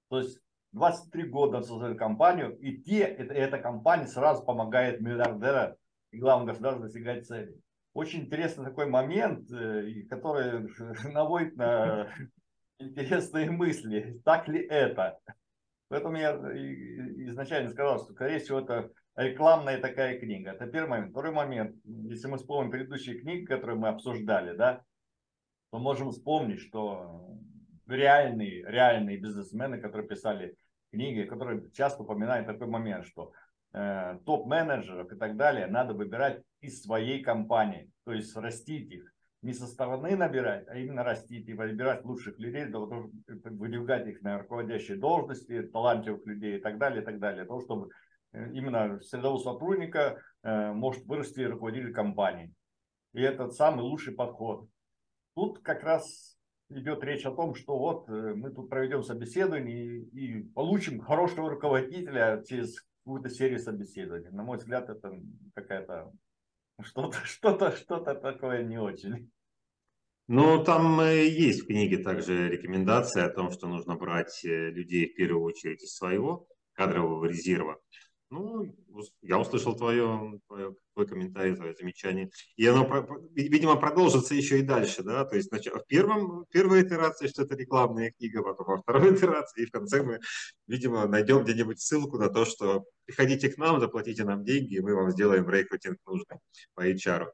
[0.10, 0.40] То есть
[0.74, 5.78] 23 года создает компанию, и те, это, эта компания сразу помогает миллиардера
[6.12, 7.56] и главному государству достигать цели.
[7.94, 10.70] Очень интересный такой момент, э, который
[11.14, 12.10] наводит на
[12.80, 14.22] интересные мысли.
[14.24, 15.20] Так ли это?
[15.90, 16.32] Поэтому я
[17.30, 20.52] изначально сказал, что, скорее всего, это рекламная такая книга.
[20.52, 21.12] Это первый момент.
[21.12, 21.76] Второй момент.
[21.86, 24.84] Если мы вспомним предыдущие книги, которые мы обсуждали, да,
[25.72, 27.38] то можем вспомнить, что
[27.88, 30.56] реальные, реальные бизнесмены, которые писали
[30.92, 33.32] книги, которые часто упоминают такой момент, что
[33.74, 39.12] э, топ-менеджеров и так далее надо выбирать из своей компании, то есть растить их.
[39.44, 44.98] Не со стороны набирать, а именно растить и выбирать лучших людей, выдвигать их на руководящие
[44.98, 47.46] должности, талантливых людей и так далее, и так далее.
[47.46, 47.90] Того, чтобы
[48.34, 52.52] э, именно средового сотрудника э, может вырасти руководитель компании.
[53.14, 54.68] И это самый лучший подход.
[55.36, 56.37] Тут как раз
[56.70, 61.50] идет речь о том, что вот э, мы тут проведем собеседование и, и получим хорошего
[61.50, 64.30] руководителя через какую-то серию собеседований.
[64.30, 65.20] На мой взгляд, это
[65.56, 66.12] какая-то
[66.82, 69.32] что-то, что-то, что-то такое не очень.
[70.28, 75.16] Ну, там есть в книге также рекомендация о том, что нужно брать э, людей в
[75.16, 77.80] первую очередь из своего кадрового резерва.
[78.30, 78.76] Ну,
[79.22, 82.30] я услышал твое, твое, твой комментарий, твое замечание.
[82.58, 82.86] И оно,
[83.34, 88.12] видимо, продолжится еще и дальше, да, то есть в первом, первой итерации, что это рекламная
[88.12, 90.20] книга, потом во второй итерации, и в конце мы,
[90.68, 94.94] видимо, найдем где-нибудь ссылку на то, что приходите к нам, заплатите нам деньги, и мы
[94.94, 96.38] вам сделаем рекрутинг нужный
[96.76, 97.32] по HR.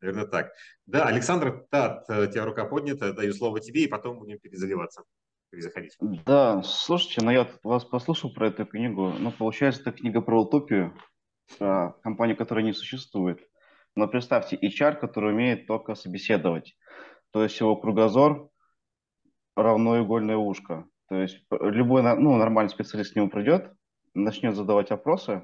[0.00, 0.52] Наверное, так.
[0.86, 5.02] Да, Александр Тат, у тебя рука поднята, даю слово тебе, и потом будем перезаливаться
[5.50, 5.96] перезаходить.
[6.00, 9.12] Да, слушайте, ну я вас послушал про эту книгу.
[9.18, 10.96] Ну, получается, это книга про утопию,
[11.58, 13.40] про компанию, которая не существует.
[13.96, 16.76] Но представьте, HR, который умеет только собеседовать.
[17.32, 18.50] То есть его кругозор
[19.56, 20.86] равно игольное ушко.
[21.08, 23.72] То есть любой ну, нормальный специалист к нему придет,
[24.14, 25.42] начнет задавать вопросы,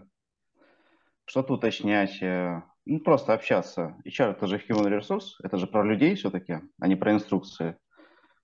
[1.25, 3.97] что-то уточнять, э, ну, просто общаться.
[4.07, 7.77] HR– это же human resource, это же про людей все-таки, а не про инструкции.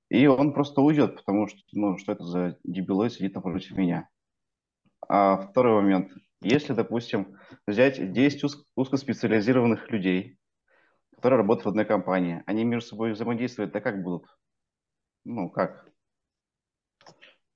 [0.09, 4.09] И он просто уйдет, потому что, ну, что это за дебилой сидит напротив меня.
[5.09, 6.12] А второй момент.
[6.41, 10.38] Если, допустим, взять 10 уз- узкоспециализированных людей,
[11.15, 14.27] которые работают в одной компании, они между собой взаимодействовать, да как будут?
[15.25, 15.88] Ну, как?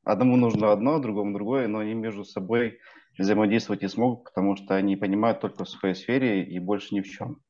[0.04, 2.78] Одному нужно одно, другому другое, но они между собой
[3.18, 7.08] взаимодействовать не смогут, потому что они понимают только в своей сфере и больше ни в
[7.08, 7.40] чем.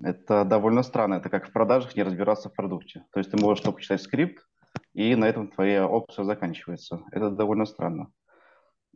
[0.00, 1.14] Это довольно странно.
[1.14, 3.04] Это как в продажах не разбираться в продукте.
[3.12, 4.44] То есть ты можешь только читать скрипт,
[4.92, 7.02] и на этом твоя опция заканчивается.
[7.12, 8.08] Это довольно странно.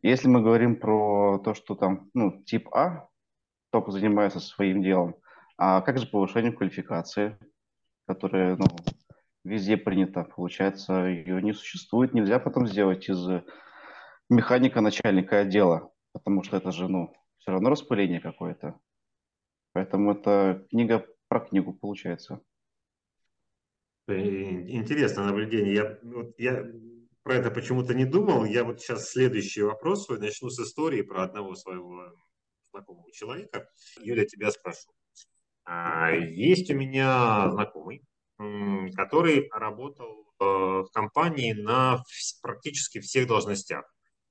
[0.03, 3.09] Если мы говорим про то, что там, ну, тип А
[3.71, 5.17] только занимается своим делом,
[5.57, 7.37] а как же повышение квалификации,
[8.07, 8.67] которая, ну,
[9.45, 13.43] везде принято, получается, ее не существует, нельзя потом сделать из
[14.31, 18.79] механика начальника отдела, потому что это же, ну, все равно распыление какое-то.
[19.79, 22.41] Поэтому это книга про книгу получается.
[24.09, 25.73] Интересное наблюдение.
[25.73, 26.67] Я, вот я
[27.23, 28.45] про это почему-то не думал.
[28.45, 32.13] Я вот сейчас следующий вопрос свой начну с истории про одного своего
[32.73, 33.71] знакомого человека.
[34.01, 34.91] Юля, тебя спрошу.
[35.65, 38.03] А, есть у меня знакомый,
[38.97, 42.03] который работал э, в компании на
[42.43, 43.85] практически всех должностях.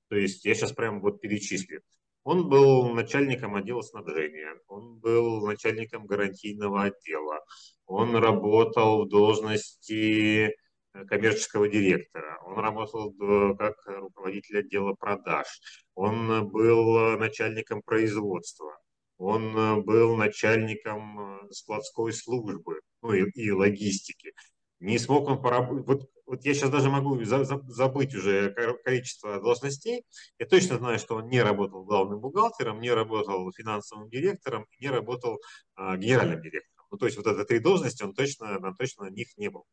[0.10, 1.84] То есть я сейчас прямо вот перечислю.
[2.28, 7.40] Он был начальником отдела снабжения, он был начальником гарантийного отдела,
[7.86, 13.14] он работал в должности э, коммерческого директора, он работал
[13.56, 15.48] как руководитель отдела продаж,
[15.96, 18.78] он был начальником производства,
[19.18, 24.34] он был начальником э, складской службы ну, и, и логистики.
[24.82, 25.88] Не смог он поработать.
[25.88, 30.04] Вот вот я сейчас даже могу забыть уже количество должностей.
[30.38, 35.40] Я точно знаю, что он не работал главным бухгалтером, не работал финансовым директором, не работал
[35.76, 36.86] а, генеральным директором.
[36.92, 39.66] Ну, то есть вот это три должности, он точно, он точно на них не был.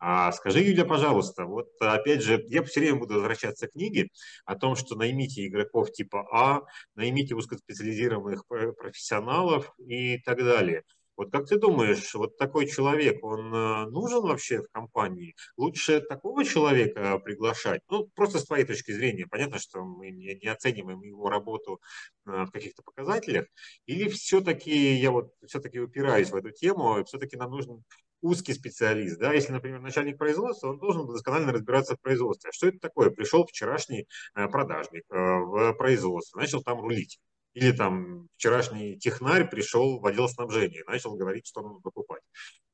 [0.00, 4.08] А скажи, Юля, пожалуйста, вот опять же, я все время буду возвращаться к книге
[4.44, 6.62] о том, что наймите игроков типа А,
[6.94, 10.84] наймите узкоспециализированных профессионалов и так далее.
[11.18, 15.34] Вот как ты думаешь, вот такой человек, он э, нужен вообще в компании?
[15.56, 17.80] Лучше такого человека приглашать?
[17.90, 19.26] Ну, просто с твоей точки зрения.
[19.26, 21.80] Понятно, что мы не, оцениваем его работу
[22.24, 23.46] э, в каких-то показателях.
[23.86, 27.82] Или все-таки, я вот все-таки упираюсь в эту тему, все-таки нам нужен
[28.20, 29.18] узкий специалист.
[29.18, 29.32] Да?
[29.32, 32.50] Если, например, начальник производства, он должен досконально разбираться в производстве.
[32.50, 33.10] А что это такое?
[33.10, 37.18] Пришел вчерашний э, продажник в производство, начал там рулить.
[37.58, 42.22] Или там вчерашний технарь пришел в отдел снабжения, начал говорить, что нужно покупать.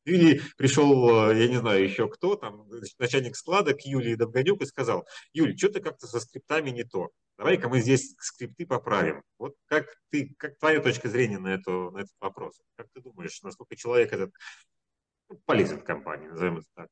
[0.05, 2.69] Или пришел, э, я не знаю, еще кто, там,
[2.99, 7.09] начальник склада к Юлии Довгонюк и сказал, Юль, что-то как-то со скриптами не то.
[7.39, 9.23] Давай-ка мы здесь скрипты поправим.
[9.39, 12.61] Вот как ты, как твоя точка зрения на, эту, на этот вопрос?
[12.77, 14.33] Как ты думаешь, насколько человек этот
[15.31, 16.89] ну, полезен компании, назовем это так?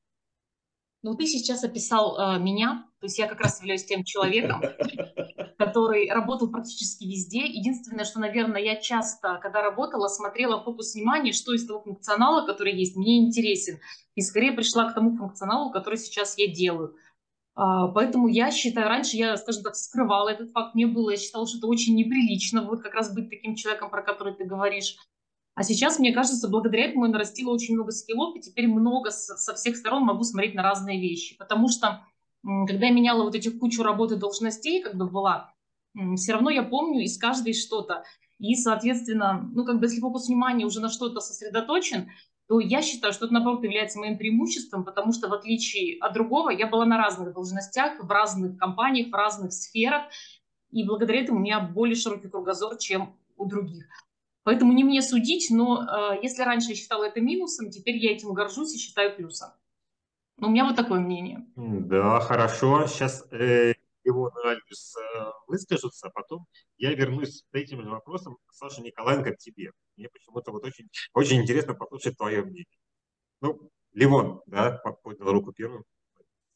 [1.02, 4.62] Ну, ты сейчас описал э, меня, то есть я как раз являюсь тем человеком,
[5.66, 7.46] который работал практически везде.
[7.46, 12.74] Единственное, что, наверное, я часто, когда работала, смотрела фокус внимания, что из того функционала, который
[12.74, 13.78] есть, мне интересен.
[14.14, 16.96] И скорее пришла к тому функционалу, который сейчас я делаю.
[17.54, 21.46] А, поэтому я считаю, раньше я, скажем так, скрывала этот факт, мне было, я считала,
[21.46, 24.96] что это очень неприлично, вот как раз быть таким человеком, про который ты говоришь.
[25.54, 29.54] А сейчас, мне кажется, благодаря этому я нарастила очень много скиллов, и теперь много со
[29.54, 31.36] всех сторон могу смотреть на разные вещи.
[31.36, 32.06] Потому что,
[32.42, 35.54] когда я меняла вот этих кучу работы должностей, как бы была,
[36.16, 38.04] все равно я помню из каждой что-то.
[38.38, 42.10] И, соответственно, ну, как бы если фокус внимания уже на что-то сосредоточен,
[42.48, 46.50] то я считаю, что это, наоборот, является моим преимуществом, потому что, в отличие от другого,
[46.50, 50.04] я была на разных должностях, в разных компаниях, в разных сферах,
[50.70, 53.86] и благодаря этому у меня более широкий кругозор, чем у других.
[54.44, 58.32] Поэтому не мне судить, но э, если раньше я считала это минусом, теперь я этим
[58.32, 59.50] горжусь и считаю плюсом.
[60.42, 61.46] Но у меня вот такое мнение.
[61.54, 62.88] Да, хорошо.
[62.88, 66.46] Сейчас э, его Альбис э, выскажутся, а потом
[66.78, 69.70] я вернусь с этим же вопросом, Саша Николаенко, к тебе.
[69.96, 72.66] Мне почему-то вот очень, очень интересно послушать твое мнение.
[73.40, 75.84] Ну, Ливон, да, поднял руку первым.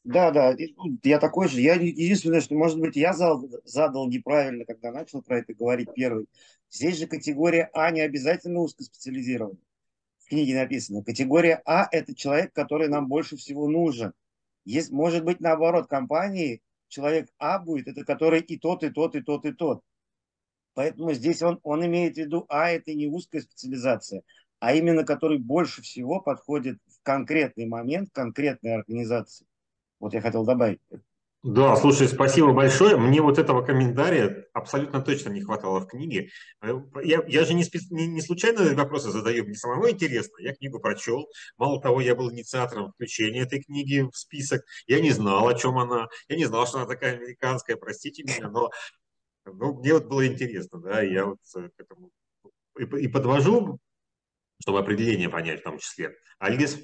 [0.02, 1.60] Да, да, ну, я такой же.
[1.60, 6.26] Я единственное, что, может быть, я задал, задал неправильно, когда начал про это говорить первый.
[6.70, 9.62] Здесь же категория А не обязательно узкоспециализированная.
[10.26, 11.04] В книге написано.
[11.04, 14.12] Категория А– это человек, который нам больше всего нужен.
[14.64, 19.20] Есть, может быть, наоборот, компании человек А будет, это который и тот, и тот, и
[19.20, 19.84] тот, и тот.
[20.74, 24.22] Поэтому здесь он, он имеет в виду А– это не узкая специализация,
[24.58, 29.46] а именно который больше всего подходит в конкретный момент, конкретной организации.
[30.00, 30.80] Вот я хотел добавить.
[31.46, 32.96] Да, слушай, спасибо большое.
[32.96, 36.30] Мне вот этого комментария абсолютно точно не хватало в книге.
[36.60, 36.72] Э,
[37.04, 37.88] я, я же не, спец...
[37.88, 40.38] не, не случайно вопросы задаю, мне самому интересно.
[40.40, 41.28] Я книгу прочел.
[41.56, 44.64] Мало того, я был инициатором включения этой книги в список.
[44.88, 46.08] Я не знал, о чем она.
[46.28, 48.70] Я не знал, что она такая американская, простите меня, но
[49.44, 52.10] ну, мне вот было интересно, да, я вот к этому
[52.76, 53.78] и, и подвожу,
[54.60, 56.16] чтобы определение понять в том числе.
[56.40, 56.82] Альгис?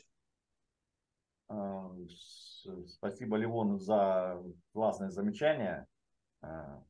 [2.87, 4.43] Спасибо, Ливон, за
[4.73, 5.87] классное замечание.
[6.41, 6.83] А,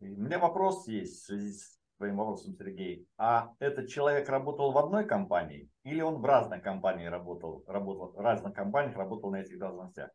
[0.00, 3.06] у меня вопрос есть в связи с твоим вопросом, Сергей.
[3.18, 8.18] А этот человек работал в одной компании или он в разных компаниях работал, работал в
[8.18, 10.10] разных компаниях работал на этих должностях?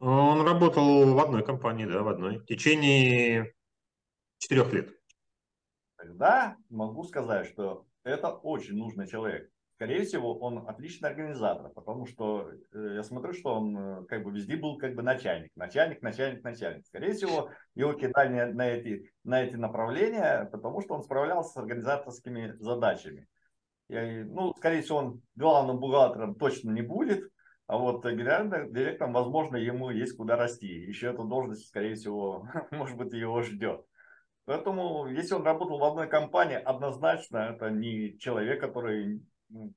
[0.00, 2.38] Он работал в одной компании, да, в одной.
[2.38, 3.54] В течение
[4.38, 4.90] четырех лет.
[5.96, 9.50] Тогда могу сказать, что это очень нужный человек
[9.80, 14.30] скорее всего, он отличный организатор, потому что э, я смотрю, что он э, как бы
[14.30, 16.84] везде был как бы начальник, начальник, начальник, начальник.
[16.84, 22.56] Скорее всего, его кидали на эти, на эти направления, потому что он справлялся с организаторскими
[22.58, 23.26] задачами.
[23.88, 27.30] И, ну, скорее всего, он главным бухгалтером точно не будет,
[27.66, 30.66] а вот генеральным директором, возможно, ему есть куда расти.
[30.66, 33.80] Еще эта должность, скорее всего, может быть, его ждет.
[34.44, 39.22] Поэтому, если он работал в одной компании, однозначно это не человек, который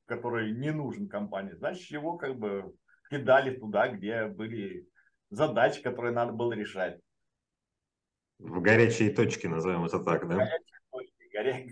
[0.06, 2.74] который не нужен компании, значит, его как бы
[3.10, 4.88] кидали туда, где были
[5.30, 7.00] задачи, которые надо было решать.
[8.40, 10.50] В горячие точки, назовем это так, да?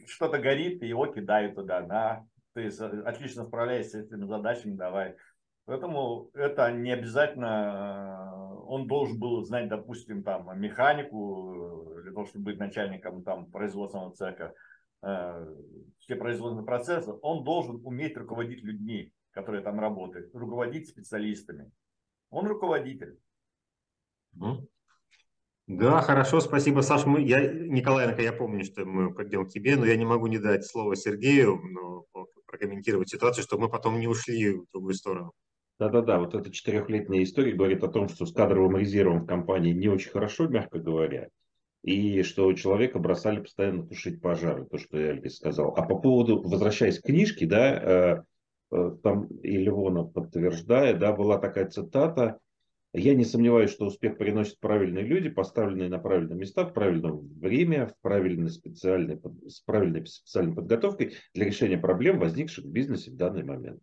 [0.07, 2.25] Что-то горит, и его кидают туда, да.
[2.53, 5.15] Ты отлично справляешься с этими задачами, давай.
[5.65, 12.45] Поэтому это не обязательно, э, он должен был знать, допустим, там, механику, для того, чтобы
[12.45, 14.70] быть начальником там, производственного цеха, э,
[15.01, 21.71] все производственные процессы, он должен уметь руководить людьми, которые там работают, руководить специалистами.
[22.29, 23.17] Он руководитель.
[25.67, 27.05] Да, хорошо, спасибо, Саш.
[27.05, 30.65] Мы, я, Николаенко, я помню, что мы поддел тебе, но я не могу не дать
[30.65, 32.05] слово Сергею, но
[32.45, 35.31] прокомментировать ситуацию, чтобы мы потом не ушли в другую сторону.
[35.79, 39.87] Да-да-да, вот эта четырехлетняя история говорит о том, что с кадровым резервом в компании не
[39.87, 41.29] очень хорошо, мягко говоря
[41.83, 45.73] и что у человека бросали постоянно тушить пожары, то, что я Альгис сказал.
[45.75, 48.23] А по поводу, возвращаясь к книжке, да,
[48.71, 52.39] э, э, там и Ливона подтверждает, да, была такая цитата,
[52.93, 57.87] я не сомневаюсь, что успех приносят правильные люди, поставленные на правильные места, в правильное время,
[57.87, 63.43] в правильной специальной, с правильной специальной подготовкой для решения проблем, возникших в бизнесе в данный
[63.43, 63.79] момент.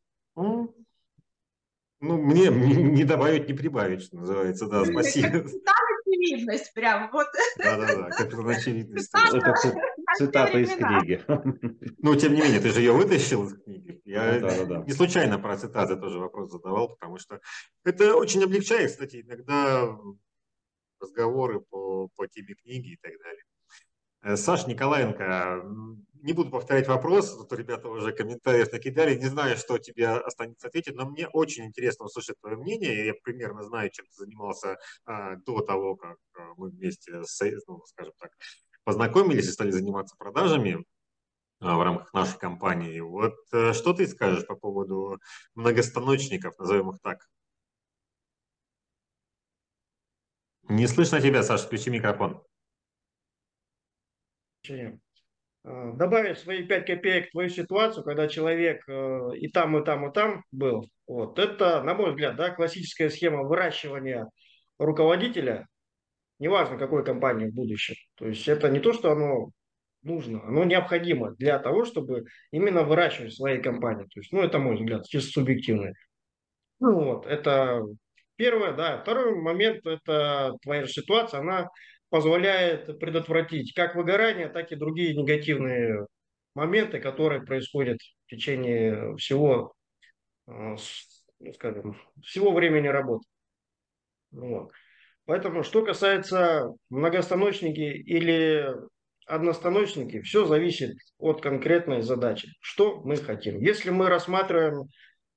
[2.01, 5.43] Ну, мне не добавить, не прибавить, что называется, да, спасибо
[6.19, 7.11] очевидность прям.
[7.11, 7.27] Вот.
[7.59, 9.13] Да-да-да, капитан очевидность.
[9.33, 9.55] Это
[10.17, 11.23] цитата из книги.
[11.99, 14.01] Ну, тем не менее, ты же ее вытащил из книги.
[14.05, 14.85] Я да, да, да.
[14.87, 17.41] не случайно про цитаты тоже вопрос задавал, потому что
[17.85, 19.97] это очень облегчает, кстати, иногда
[21.01, 23.43] разговоры по, по теме книги и так далее.
[24.23, 25.63] Э, Саш Николаенко,
[26.23, 30.97] не буду повторять вопрос, тут ребята уже комментариев накидали, не знаю, что тебе останется ответить,
[30.97, 33.07] но мне очень интересно услышать твое мнение.
[33.07, 37.83] Я примерно знаю, чем ты занимался а, до того, как а, мы вместе, с, ну,
[37.87, 38.33] скажем так,
[38.85, 40.85] познакомились и стали заниматься продажами
[41.61, 42.99] а, в рамках нашей компании.
[43.01, 45.19] Вот а, что ты скажешь по поводу
[45.55, 47.29] многостаночников, назовем их так?
[50.69, 52.43] Не слышно тебя, Саша, включи микрофон.
[55.65, 60.09] Э, добавить свои 5 копеек в твою ситуацию, когда человек э, и там, и там,
[60.09, 64.29] и там был, вот, это, на мой взгляд, да, классическая схема выращивания
[64.79, 65.67] руководителя,
[66.39, 67.97] неважно какой компании в будущем.
[68.15, 69.51] То есть это не то, что оно
[70.03, 74.05] нужно, оно необходимо для того, чтобы именно выращивать свои компании.
[74.05, 75.93] То есть, ну, это мой взгляд, чисто субъективный.
[76.81, 77.83] Ну вот, это
[78.37, 79.03] первое, да.
[79.03, 81.69] Второй момент, это твоя ситуация, она
[82.11, 86.07] позволяет предотвратить как выгорание, так и другие негативные
[86.55, 89.75] моменты, которые происходят в течение всего,
[90.47, 90.77] э,
[91.41, 93.27] ну, скажем, всего времени работы.
[94.31, 94.73] Вот.
[95.25, 98.75] Поэтому, что касается многостаночники или
[99.27, 102.49] одностаночники, все зависит от конкретной задачи.
[102.61, 103.61] Что мы хотим.
[103.61, 104.89] Если мы рассматриваем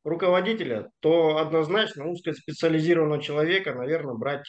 [0.03, 4.45] руководителя, то однозначно узкоспециализированного человека, наверное, брать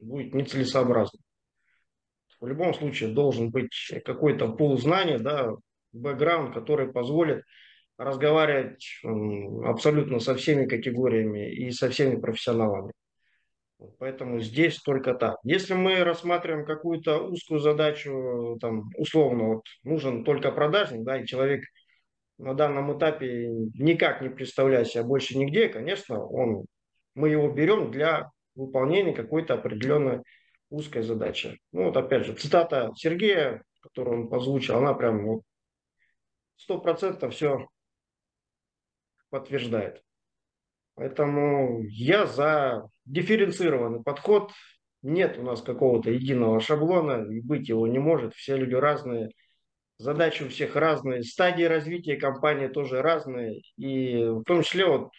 [0.00, 1.20] будет нецелесообразно.
[2.44, 5.54] В любом случае должен быть какой-то пол знаний, да,
[5.92, 7.42] бэкграунд, который позволит
[7.96, 9.00] разговаривать
[9.64, 12.92] абсолютно со всеми категориями и со всеми профессионалами.
[13.98, 15.38] Поэтому здесь только так.
[15.42, 21.64] Если мы рассматриваем какую-то узкую задачу, там, условно, вот, нужен только продажник, да, и человек
[22.36, 26.66] на данном этапе никак не представляет себя больше нигде, конечно, он,
[27.14, 30.20] мы его берем для выполнения какой-то определенной
[30.74, 31.60] узкой задачи.
[31.72, 35.40] Ну вот опять же, цитата Сергея, которую он озвучил, она прям
[36.56, 37.66] сто процентов все
[39.30, 40.02] подтверждает.
[40.94, 44.52] Поэтому я за дифференцированный подход.
[45.02, 48.34] Нет у нас какого-то единого шаблона, и быть его не может.
[48.34, 49.30] Все люди разные,
[49.98, 53.62] задачи у всех разные, стадии развития компании тоже разные.
[53.76, 55.10] И в том числе вот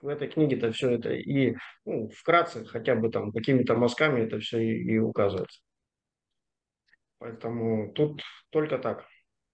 [0.00, 4.58] в этой книге-то все это и ну, вкратце хотя бы там какими-то мазками это все
[4.58, 5.60] и, и указывается.
[7.18, 9.06] Поэтому тут только так.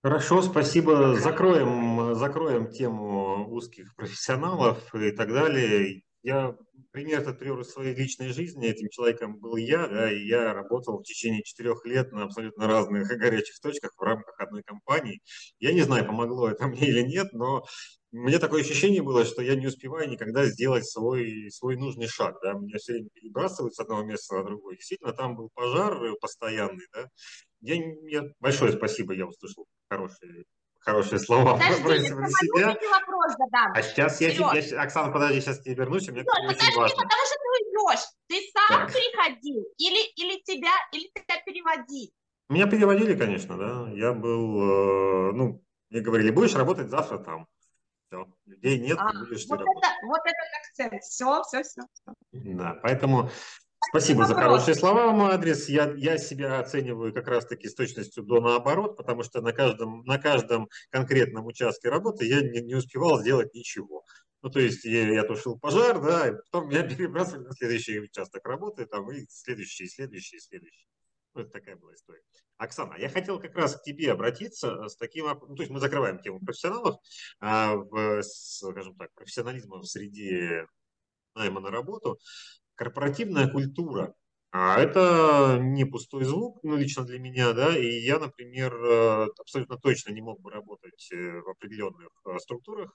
[0.02, 1.14] Хорошо, спасибо.
[1.14, 6.02] Закроем, закроем тему узких профессионалов и так далее.
[6.24, 6.56] Я
[6.92, 8.68] пример этот привел своей личной жизни.
[8.68, 13.08] Этим человеком был я, да, и я работал в течение четырех лет на абсолютно разных
[13.08, 15.20] горячих точках в рамках одной компании.
[15.58, 17.64] Я не знаю, помогло это мне или нет, но
[18.12, 22.36] мне такое ощущение было, что я не успеваю никогда сделать свой, свой нужный шаг.
[22.42, 22.52] Да?
[22.52, 24.76] Меня все время перебрасывают с одного места на другое.
[24.76, 26.86] Действительно, там был пожар постоянный.
[26.92, 27.08] Да?
[27.62, 27.76] Я,
[28.08, 30.44] я, большое спасибо, я услышал хорошие,
[30.80, 32.66] хорошие слова подожди, про, про себя.
[32.68, 33.72] Вопрос задам.
[33.74, 36.96] А сейчас я, я, Оксана, подожди, сейчас тебе вернусь, у меня Нет, очень подожди, важно.
[36.96, 38.06] потому что ты уйдешь.
[38.28, 38.92] Ты сам так.
[38.92, 42.12] приходил или, или тебя, или тебя переводили?
[42.50, 43.90] Меня переводили, конечно, да.
[43.94, 47.46] Я был, э, ну, мне говорили, будешь работать завтра там.
[48.12, 49.70] Все, людей нет, а, будешь вот, это,
[50.02, 51.02] вот этот акцент.
[51.02, 51.82] Все, все, все.
[52.32, 53.30] Да, поэтому
[53.88, 55.68] Спасибо за хорошие слова в мой адрес.
[55.68, 60.18] Я, я себя оцениваю как раз-таки с точностью до наоборот, потому что на каждом, на
[60.18, 64.04] каждом конкретном участке работы я не, не успевал сделать ничего.
[64.42, 68.46] Ну, то есть я, я тушил пожар, да, и потом меня перебрасывали на следующий участок
[68.46, 70.91] работы, там, и следующий, следующий, следующий.
[71.34, 72.22] Вот такая была история.
[72.58, 76.18] Оксана, я хотел как раз к тебе обратиться с таким, ну, то есть мы закрываем
[76.20, 76.96] тему профессионалов,
[77.40, 80.66] а в, скажем так, профессионализма в среде
[81.34, 82.18] найма на работу.
[82.74, 84.14] Корпоративная культура
[84.54, 89.78] а это не пустой звук, ну, лично для меня, да, и я, например, э, абсолютно
[89.78, 92.94] точно не мог бы работать э, в определенных э, структурах.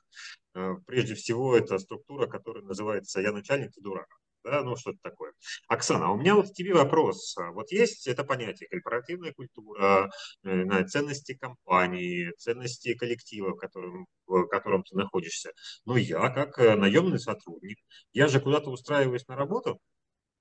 [0.85, 4.07] Прежде всего, это структура, которая называется «я начальник, ты дурак»
[4.49, 5.33] да, ну что-то такое.
[5.67, 7.35] Оксана, у меня вот к тебе вопрос.
[7.53, 10.09] Вот есть это понятие корпоративная культура,
[10.43, 15.51] э, ценности компании, ценности коллектива, в котором, в котором ты находишься.
[15.85, 17.77] Но я, как э, наемный сотрудник,
[18.13, 19.79] я же куда-то устраиваюсь на работу,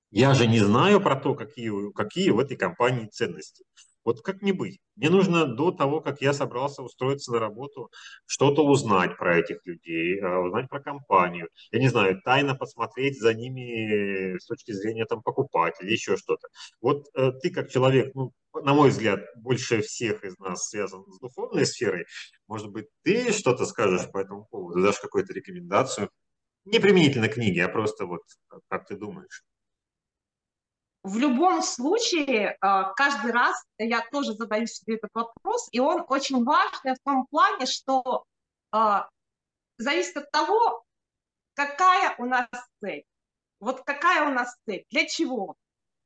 [0.09, 3.65] я же не знаю про то, какие, какие в этой компании ценности.
[4.07, 4.79] Вот как мне быть?
[4.95, 7.91] Мне нужно до того, как я собрался устроиться на работу,
[8.25, 11.49] что-то узнать про этих людей, э, узнать про компанию.
[11.73, 16.47] Я не знаю, тайно посмотреть за ними с точки зрения там, покупателей, еще что-то.
[16.79, 21.19] Вот э, ты как человек, ну, на мой взгляд, больше всех из нас связан с
[21.19, 22.05] духовной сферой.
[22.47, 26.09] Может быть, ты что-то скажешь по этому поводу, дашь какую-то рекомендацию?
[26.63, 28.21] Не применительно книги, а просто вот
[28.69, 29.43] как ты думаешь?
[31.07, 36.43] В любом случае, а, каждый раз я тоже задаю себе этот вопрос, и он очень
[36.43, 38.25] важный в том плане, что
[38.71, 39.07] а,
[39.77, 40.83] зависит от того,
[41.53, 42.47] какая у нас
[42.81, 43.05] цель.
[43.61, 45.55] Вот какая у нас цель, для чего?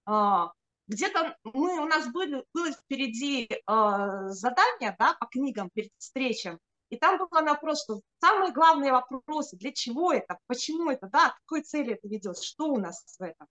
[0.06, 0.52] А,
[0.88, 7.18] где-то мы, у нас были, было впереди задание да, по книгам перед встречей, и там
[7.18, 11.94] был вопрос, что самые главные вопросы, для чего это, почему это, да, к какой цели
[11.94, 13.48] это ведет, что у нас в этом.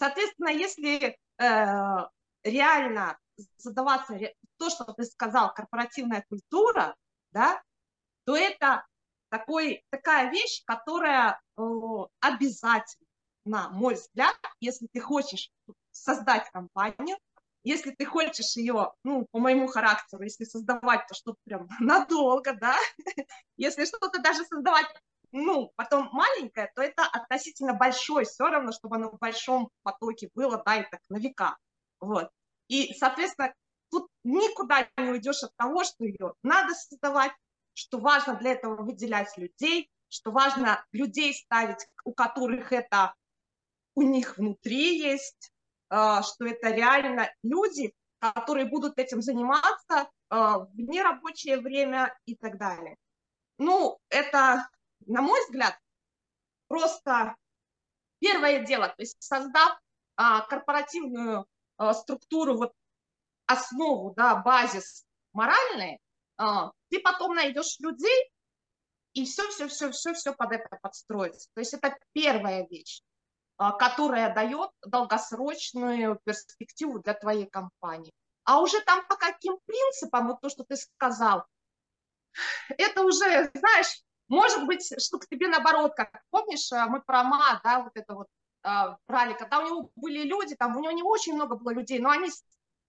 [0.00, 2.08] Соответственно, если э,
[2.42, 3.18] реально
[3.58, 4.18] задаваться
[4.56, 6.96] то, что ты сказал, корпоративная культура,
[7.32, 7.62] да,
[8.24, 8.86] то это
[9.28, 11.62] такой, такая вещь, которая э,
[12.20, 13.06] обязательно,
[13.44, 15.50] на мой взгляд, если ты хочешь
[15.90, 17.18] создать компанию,
[17.62, 22.74] если ты хочешь ее, ну, по моему характеру, если создавать, то что-то прям надолго, да,
[23.58, 24.86] если что-то даже создавать
[25.32, 30.62] ну, потом маленькое, то это относительно большой, все равно, чтобы оно в большом потоке было,
[30.64, 31.56] да, и так на века,
[32.00, 32.30] вот.
[32.68, 33.52] И, соответственно,
[33.90, 37.32] тут никуда не уйдешь от того, что ее надо создавать,
[37.74, 43.14] что важно для этого выделять людей, что важно людей ставить, у которых это
[43.94, 45.52] у них внутри есть,
[45.88, 52.58] а, что это реально люди, которые будут этим заниматься а, в нерабочее время и так
[52.58, 52.96] далее.
[53.58, 54.68] Ну, это,
[55.06, 55.78] на мой взгляд,
[56.68, 57.36] просто
[58.18, 59.78] первое дело, то есть создав
[60.16, 61.46] а, корпоративную
[61.76, 62.72] а, структуру, вот
[63.46, 65.98] основу, да, базис моральный,
[66.36, 68.30] а, ты потом найдешь людей,
[69.12, 71.48] и все-все-все-все-все под это подстроится.
[71.54, 73.02] То есть это первая вещь,
[73.56, 78.12] а, которая дает долгосрочную перспективу для твоей компании.
[78.44, 81.44] А уже там по каким принципам, вот то, что ты сказал,
[82.78, 87.60] это уже, знаешь, может быть, что к тебе наоборот, как помнишь, а, мы про ма,
[87.64, 88.28] да, вот это вот
[88.62, 91.98] а, брали, когда у него были люди, там у него не очень много было людей,
[91.98, 92.30] но они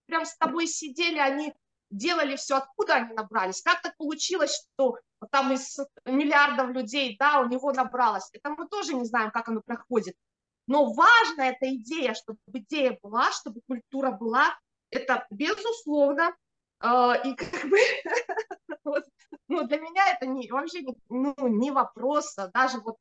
[0.05, 1.53] прям с тобой сидели, они
[1.89, 4.97] делали все, откуда они набрались, как так получилось, что
[5.31, 8.29] там из миллиардов людей, да, у него набралось.
[8.33, 10.15] Это мы тоже не знаем, как оно проходит.
[10.67, 14.57] Но важна эта идея, чтобы идея была, чтобы культура была,
[14.91, 16.35] это безусловно.
[16.81, 17.77] Э, и как бы,
[18.83, 19.05] вот,
[19.51, 22.97] ну, для меня это не, вообще не, ну, не вопрос, а даже вот,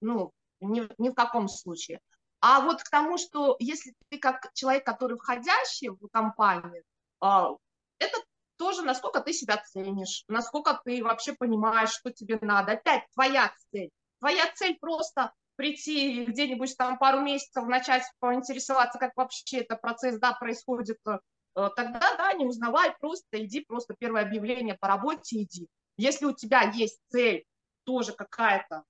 [0.00, 2.00] ну, ни, ни в каком случае.
[2.40, 6.82] А вот к тому, что если ты как человек, который входящий в компанию,
[7.20, 7.50] а,
[7.98, 8.18] это
[8.56, 12.72] тоже насколько ты себя ценишь, насколько ты вообще понимаешь, что тебе надо.
[12.72, 13.90] Опять твоя цель.
[14.20, 20.32] Твоя цель просто прийти где-нибудь там пару месяцев, начать поинтересоваться, как вообще этот процесс да,
[20.32, 21.18] происходит, э,
[21.54, 25.68] тогда да, не узнавай, просто иди, просто первое объявление по работе иди.
[25.96, 27.44] Если у тебя есть цель
[27.84, 28.84] тоже какая-то,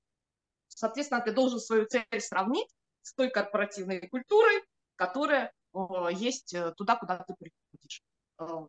[0.68, 2.68] соответственно, ты должен свою цель сравнить
[3.02, 4.62] с той корпоративной культурой,
[4.96, 5.52] которая
[6.12, 8.02] есть э, туда, куда ты приходишь.
[8.38, 8.66] Э,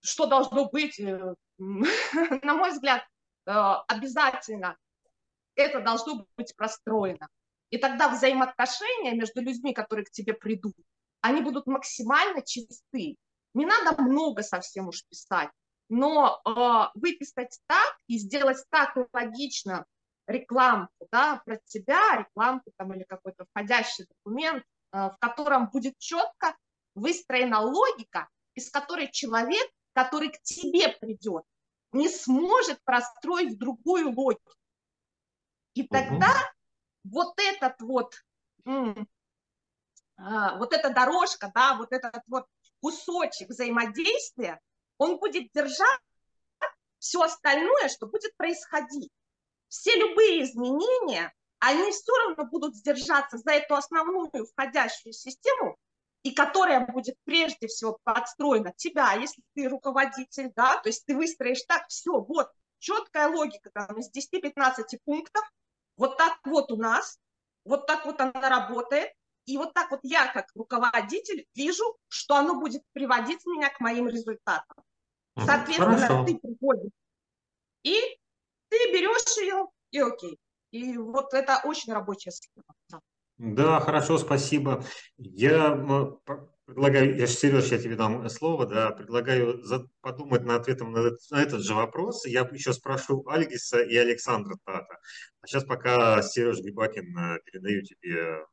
[0.00, 3.04] что должно быть, э, на мой взгляд,
[3.44, 4.76] обязательно
[5.56, 7.28] это должно быть простроено.
[7.70, 10.76] И тогда взаимоотношения между людьми, которые к тебе придут,
[11.22, 13.16] они будут максимально чисты.
[13.54, 15.50] Не надо много совсем уж писать,
[15.88, 19.84] но э, выписать так и сделать так логично
[20.26, 26.56] рекламку да, про тебя, рекламку там, или какой-то входящий документ, э, в котором будет четко
[26.94, 31.44] выстроена логика, из которой человек, который к тебе придет,
[31.92, 34.52] не сможет простроить другую логику.
[35.74, 36.30] И тогда
[37.04, 37.16] угу.
[37.16, 38.14] вот этот вот,
[40.16, 42.46] а, вот эта дорожка, да, вот этот вот
[42.82, 44.60] кусочек взаимодействия,
[44.98, 46.00] он будет держать
[46.98, 49.10] все остальное, что будет происходить.
[49.68, 55.76] Все любые изменения, они все равно будут сдержаться за эту основную входящую систему,
[56.22, 61.62] и которая будет прежде всего подстроена тебя, если ты руководитель, да, то есть ты выстроишь
[61.66, 65.44] так, все, вот, четкая логика там из 10-15 пунктов,
[65.96, 67.18] вот так вот у нас,
[67.64, 69.12] вот так вот она работает,
[69.46, 74.08] и вот так вот я, как руководитель, вижу, что оно будет приводить меня к моим
[74.08, 74.76] результатам.
[75.36, 76.24] Соответственно, Хорошо.
[76.24, 76.92] ты приходишь
[77.82, 78.00] и
[78.68, 80.38] ты берешь ее и окей.
[80.70, 83.02] И вот это очень рабочая схема.
[83.38, 84.84] Да, хорошо, спасибо.
[85.16, 85.74] Я
[86.64, 89.62] предлагаю, я, Сереж, я тебе дам слово, да, предлагаю
[90.00, 92.24] подумать над ответом на этот, на этот же вопрос.
[92.24, 94.98] Я еще спрошу Альгиса и Александра Тата.
[95.40, 98.46] А сейчас пока Сереж Грибакин э, передаю тебе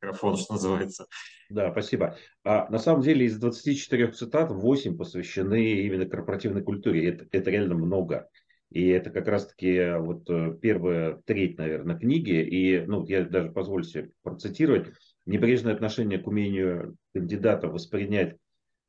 [0.00, 1.06] микрофон, что называется.
[1.50, 2.16] Да, спасибо.
[2.44, 7.08] А, на самом деле из 24 цитат 8 посвящены именно корпоративной культуре.
[7.08, 8.28] Это, это реально много.
[8.70, 12.42] И это как раз-таки э, вот э, первая треть, наверное, книги.
[12.42, 14.88] И ну, я даже позволю себе процитировать.
[15.24, 18.36] Небрежное отношение к умению кандидата воспринять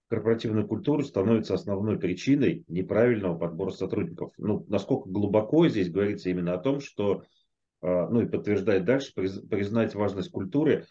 [0.09, 4.31] корпоративную культуру становится основной причиной неправильного подбора сотрудников.
[4.37, 7.23] Ну, насколько глубоко здесь говорится именно о том, что,
[7.81, 10.85] ну и подтверждает дальше, признать важность культуры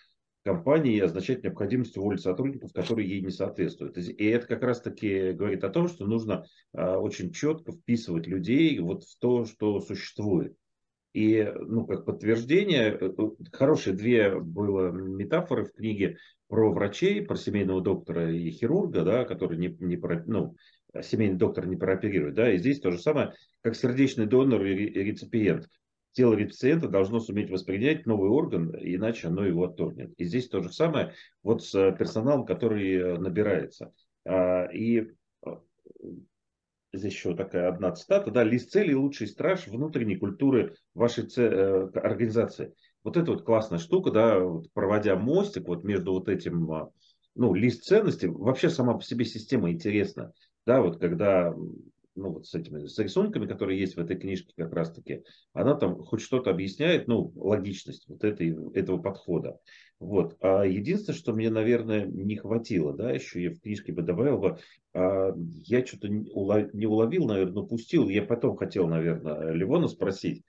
[0.48, 3.98] компании означает необходимость уволить сотрудников, которые ей не соответствуют.
[3.98, 8.78] И это как раз таки говорит о том, что нужно а, очень четко вписывать людей
[8.78, 10.56] вот в то, что существует.
[11.12, 13.10] И, ну, как подтверждение, э,
[13.52, 16.16] хорошие две было метафоры в книге
[16.48, 20.54] про врачей, про семейного доктора и хирурга, да, который не, не ну,
[21.02, 25.68] семейный доктор не прооперирует, да, и здесь то же самое, как сердечный донор и реципиент
[26.12, 30.12] тело реципиента должно суметь воспринять новый орган, иначе оно его отторгнет.
[30.16, 33.92] И здесь то же самое вот с э, персоналом, который э, набирается.
[34.24, 35.50] А, и э,
[36.92, 41.24] здесь еще такая одна цитата, да, лист цели– лучший страж внутренней культуры вашей
[41.94, 42.74] организации.
[43.04, 44.40] Вот это вот классная штука, да,
[44.74, 46.90] проводя мостик вот между вот этим,
[47.34, 50.32] ну, лист ценностей, вообще сама по себе система интересна,
[50.66, 51.54] да, вот когда
[52.18, 56.02] ну, вот с этими с рисунками, которые есть в этой книжке как раз-таки, она там
[56.02, 59.58] хоть что-то объясняет, ну, логичность вот этой, этого подхода.
[60.00, 60.36] Вот.
[60.40, 64.58] А единственное, что мне, наверное, не хватило, да, еще я в книжке бы добавил бы,
[64.94, 68.08] а, я что-то не уловил, наверное, упустил.
[68.08, 70.42] Я потом хотел, наверное, Ливона спросить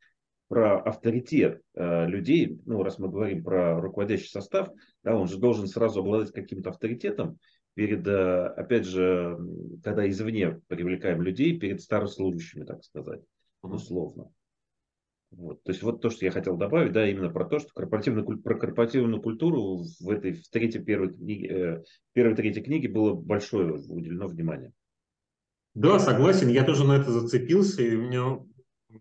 [0.50, 4.70] про авторитет э, людей, ну, раз мы говорим про руководящий состав,
[5.04, 7.38] да, он же должен сразу обладать каким-то авторитетом,
[7.74, 9.40] перед, э, опять же,
[9.84, 13.22] когда извне привлекаем людей, перед старослужащими, так сказать,
[13.62, 14.32] условно.
[15.32, 15.62] Вот.
[15.64, 18.58] То есть вот то, что я хотел добавить, да, именно про то, что корпоративную, про
[18.58, 24.28] корпоративную культуру в этой в третьей, первой, книге, э, первой, третьей книге было большое уделено
[24.28, 24.74] внимание.
[25.76, 28.40] Да, согласен, я тоже на это зацепился, и у меня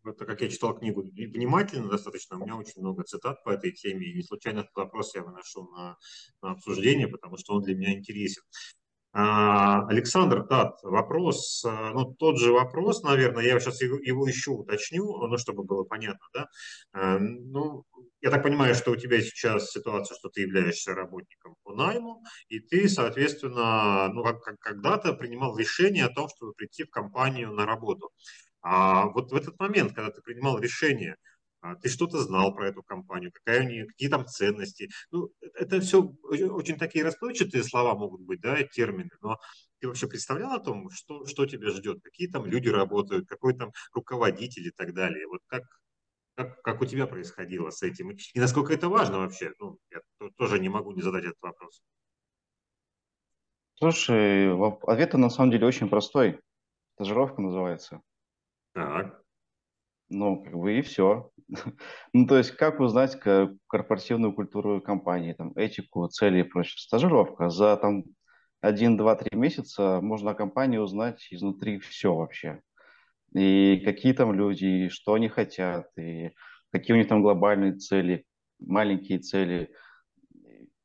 [0.05, 4.07] это как я читал книгу внимательно достаточно, у меня очень много цитат по этой теме,
[4.07, 5.97] и не случайно этот вопрос я выношу на,
[6.43, 8.43] на обсуждение, потому что он для меня интересен.
[9.13, 14.51] А, Александр, да, вопрос, а, ну, тот же вопрос, наверное, я сейчас его, его еще
[14.51, 16.47] уточню, ну, чтобы было понятно, да.
[16.93, 17.85] А, ну,
[18.21, 22.61] я так понимаю, что у тебя сейчас ситуация, что ты являешься работником по найму, и
[22.61, 28.11] ты, соответственно, ну, как когда-то принимал решение о том, чтобы прийти в компанию на работу.
[28.63, 31.17] А вот в этот момент, когда ты принимал решение,
[31.61, 34.89] а, ты что-то знал про эту компанию, какая у нее, какие там ценности.
[35.11, 39.39] Ну, это все очень такие расплывчатые слова могут быть, да, термины, но
[39.81, 43.73] ты вообще представлял о том, что, что тебя ждет, какие там люди работают, какой там
[43.93, 45.27] руководитель и так далее.
[45.27, 45.65] Вот как,
[46.37, 48.11] как, как у тебя происходило с этим?
[48.11, 49.53] И насколько это важно вообще?
[49.59, 50.01] Ну, я
[50.37, 51.83] тоже не могу не задать этот вопрос.
[53.75, 54.53] Слушай,
[54.87, 56.41] ответ на самом деле очень простой.
[56.95, 58.01] Стажировка называется.
[58.73, 59.23] Так.
[60.11, 61.31] Ну, как бы и все.
[62.13, 63.19] ну, то есть, как узнать
[63.67, 66.77] корпоративную культуру компании, там, этику, цели и прочее.
[66.79, 67.51] Стажировка.
[67.51, 68.05] За там
[68.61, 72.61] один, два, три месяца можно о компании узнать изнутри все вообще.
[73.35, 76.33] И какие там люди, и что они хотят, и
[76.73, 78.25] какие у них там глобальные цели,
[78.59, 79.71] маленькие цели.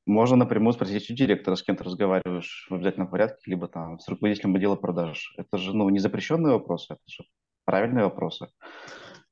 [0.05, 4.07] Можно напрямую спросить у директора, с кем ты разговариваешь в обязательном порядке, либо там с
[4.09, 5.33] руководителем отдела продаж.
[5.37, 7.23] Это же ну, не запрещенный вопрос, это же
[7.65, 8.47] правильные вопросы.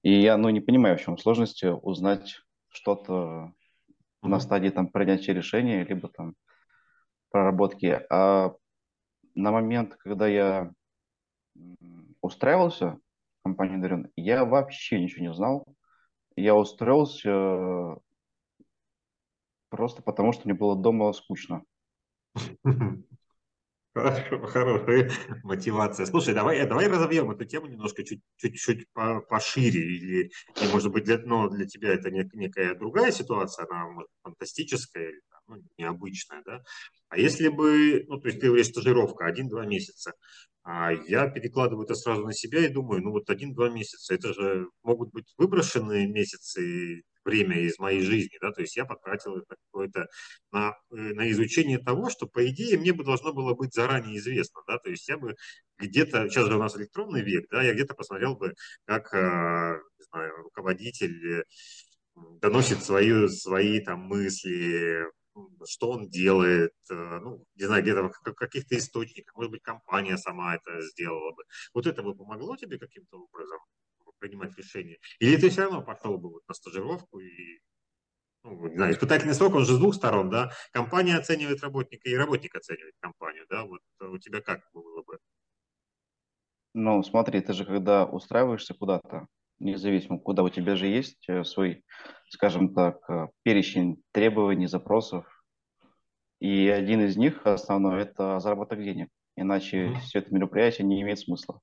[0.03, 4.27] И я ну, не понимаю, в чем сложности узнать что-то mm-hmm.
[4.27, 6.35] на стадии там, принятия решения, либо там
[7.29, 8.01] проработки.
[8.09, 8.53] А
[9.35, 10.71] на момент, когда я
[12.21, 12.97] устраивался
[13.39, 15.65] в компанию Дарен, я вообще ничего не знал.
[16.35, 17.97] Я устроился
[19.69, 21.63] просто потому, что мне было дома скучно.
[23.93, 25.11] Хорошо, хорошая
[25.43, 26.05] мотивация.
[26.05, 28.87] Слушай, давай, давай разовьем эту тему немножко чуть-чуть
[29.27, 29.81] пошире.
[29.81, 30.31] Или,
[30.61, 35.21] или, может быть, для, ну, для тебя это некая другая ситуация, она может, фантастическая или
[35.47, 36.61] ну, необычная, да?
[37.09, 40.13] А если бы, ну, то есть ты говоришь стажировка, один-два месяца,
[40.63, 44.69] а я перекладываю это сразу на себя и думаю, ну вот один-два месяца, это же
[44.83, 50.07] могут быть выброшенные месяцы время из моей жизни, да, то есть я потратил это какое-то
[50.51, 54.61] на, э, на изучение того, что, по идее, мне бы должно было быть заранее известно,
[54.67, 55.35] да, то есть я бы
[55.77, 58.53] где-то, сейчас же у нас электронный век, да, я где-то посмотрел бы,
[58.85, 61.45] как, а, не знаю, руководитель
[62.41, 65.05] доносит свои, свои там мысли,
[65.65, 70.55] что он делает, э, ну, не знаю, где-то в каких-то источниках, может быть, компания сама
[70.55, 71.43] это сделала бы.
[71.73, 73.59] Вот это бы помогло тебе каким-то образом?
[74.21, 74.97] Принимать решения?
[75.19, 77.59] Или ты все равно пошел бы вот на стажировку и
[78.43, 80.51] ну, не знаю, испытательный срок, он же с двух сторон, да?
[80.71, 83.65] Компания оценивает работника и работник оценивает компанию, да?
[83.65, 85.19] Вот у тебя как было бы?
[86.73, 89.27] Ну, смотри, ты же когда устраиваешься куда-то,
[89.59, 91.83] независимо, куда у тебя же есть э, свой,
[92.29, 95.25] скажем так, э, перечень требований, запросов,
[96.39, 99.09] и один из них основной– это заработок денег.
[99.35, 99.99] Иначе mm-hmm.
[99.99, 101.61] все это мероприятие не имеет смысла.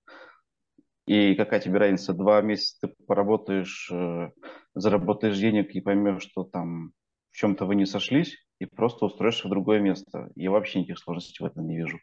[1.08, 4.30] И какая тебе разница, два месяца ты поработаешь, э,
[4.74, 6.92] заработаешь денег и поймешь, что там
[7.30, 10.30] в чем-то вы не сошлись, и просто устроишься в другое место.
[10.34, 11.98] Я вообще никаких сложностей в этом не вижу.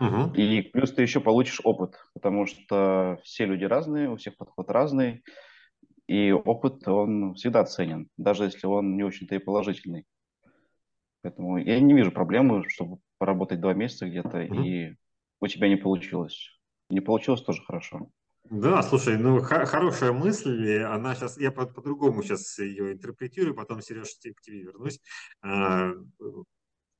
[0.00, 0.34] Угу.
[0.34, 5.24] И плюс ты еще получишь опыт, потому что все люди разные, у всех подход разный,
[6.06, 10.04] и опыт, он всегда ценен, даже если он не очень-то и положительный.
[11.22, 14.62] Поэтому я не вижу проблемы, чтобы поработать два месяца где-то, угу.
[14.62, 14.94] и
[15.40, 16.50] у тебя не получилось.
[16.90, 18.10] Не получилось тоже хорошо.
[18.50, 24.10] Да, слушай, ну хорошая мысль, она сейчас, я по- по-другому сейчас ее интерпретирую, потом, Сереж,
[24.36, 25.00] к тебе вернусь.
[25.40, 25.92] А,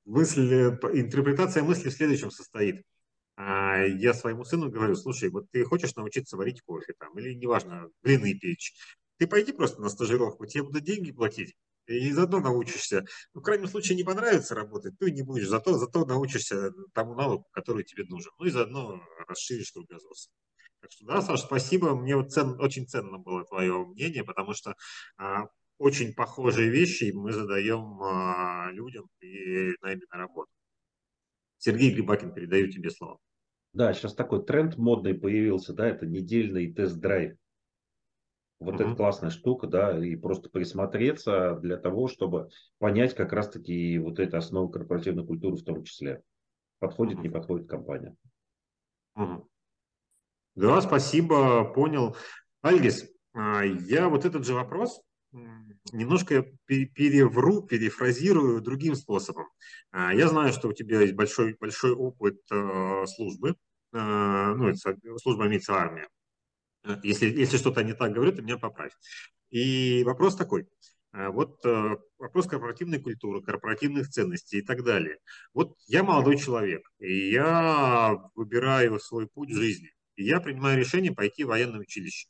[0.05, 0.53] мысль,
[0.95, 2.83] интерпретация мысли в следующем состоит.
[3.37, 7.89] А, я своему сыну говорю, слушай, вот ты хочешь научиться варить кофе там, или неважно,
[8.03, 8.75] блины печь,
[9.19, 11.55] ты пойди просто на стажировку, тебе будут деньги платить,
[11.87, 13.05] и заодно научишься.
[13.35, 17.49] Ну, в крайнем случае, не понравится работать, и не будешь, зато, зато научишься тому навыку,
[17.53, 18.33] который тебе нужен.
[18.39, 20.13] Ну и заодно расширишь кругозор.
[20.83, 21.95] Так что да, Саша, спасибо.
[21.95, 24.75] Мне вот цен, очень ценно было твое мнение, потому что
[25.17, 25.45] а,
[25.79, 30.51] очень похожие вещи мы задаем а, людям при найме на работу.
[31.59, 33.19] Сергей Грибакин, передаю тебе слово.
[33.73, 37.37] Да, сейчас такой тренд модный появился, да, это недельный тест-драйв.
[38.59, 38.89] Вот Мгм.
[38.89, 44.37] это классная штука, да, и просто присмотреться для того, чтобы понять как раз-таки вот эту
[44.37, 46.23] основу корпоративной культуры в том числе.
[46.81, 47.33] Подходит, не Мгм.
[47.35, 48.17] подходит компания.
[49.15, 49.49] Мгм.
[50.55, 52.17] Да, спасибо, понял.
[52.61, 55.01] Альгис, а, я вот этот же вопрос
[55.93, 59.47] немножко пе- перевру, перефразирую другим способом.
[59.91, 63.57] А, Я знаю, что у тебя есть большой, большой опыт э, службы,
[63.93, 64.75] ну,
[65.19, 66.09] служба имеется армия.
[67.03, 68.93] Если, если что-то не так говорю, ты меня поправь.
[69.51, 70.67] И вопрос такой.
[71.13, 71.63] А, Вот
[72.19, 75.19] вопрос корпоративной культуры, корпоративных ценностей и так далее.
[75.55, 79.91] Вот я молодой человек, и я выбираю свой путь в жизни.
[80.17, 82.29] И я принимаю решение пойти в военное училище.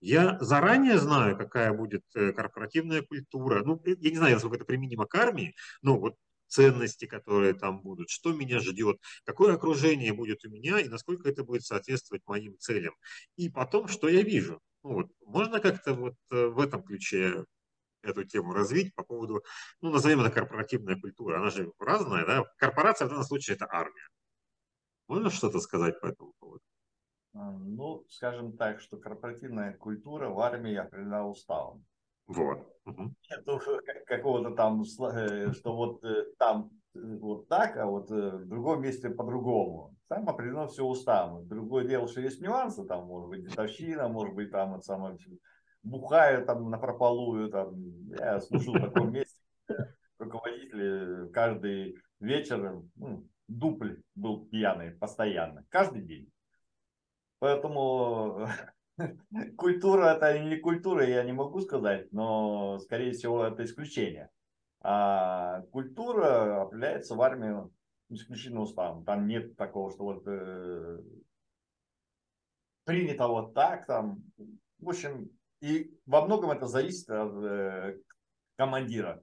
[0.00, 3.62] Я заранее знаю, какая будет э, корпоративная культура.
[3.64, 6.16] Ну, я не знаю, насколько это применимо к армии, но вот
[6.48, 11.44] ценности, которые там будут, что меня ждет, какое окружение будет у меня и насколько это
[11.44, 12.94] будет соответствовать моим целям.
[13.36, 14.60] И потом, что я вижу.
[14.82, 17.44] Ну, вот, можно как-то вот э, в этом ключе
[18.02, 19.44] эту тему развить по поводу,
[19.80, 21.38] ну, назовем это корпоративная культура.
[21.38, 22.44] Она же разная, да?
[22.58, 24.08] Корпорация в данном случае это армия.
[25.08, 26.62] Можно что-то сказать по этому поводу?
[27.34, 31.84] Ну, скажем так, что корпоративная культура в армии определена уставом.
[32.26, 32.58] Вот.
[32.84, 38.46] Нету как- какого-то там, э, что вот э, там э, вот так, а вот в
[38.46, 39.94] другом месте по-другому.
[40.08, 41.48] Там определено все уставом.
[41.48, 45.16] Другое дело, что есть нюансы, там может быть детовщина, может быть там вот самое,
[45.82, 47.74] бухаю там на прополую, там,
[48.18, 49.76] я служил в таком месте, где
[50.18, 56.31] руководитель каждый вечер, ну, дупль был пьяный постоянно, каждый день.
[57.42, 58.46] Поэтому
[59.56, 64.30] культура это не культура, я не могу сказать, но скорее всего это исключение.
[64.80, 67.68] А культура определяется в армии
[68.10, 69.04] исключительно уставом.
[69.04, 71.00] Там нет такого, что вот э,
[72.84, 74.22] принято вот так там.
[74.78, 75.28] В общем,
[75.60, 77.98] и во многом это зависит от э,
[78.56, 79.20] командира,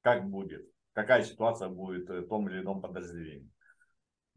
[0.00, 3.50] как будет, какая ситуация будет в том или ином подразделении.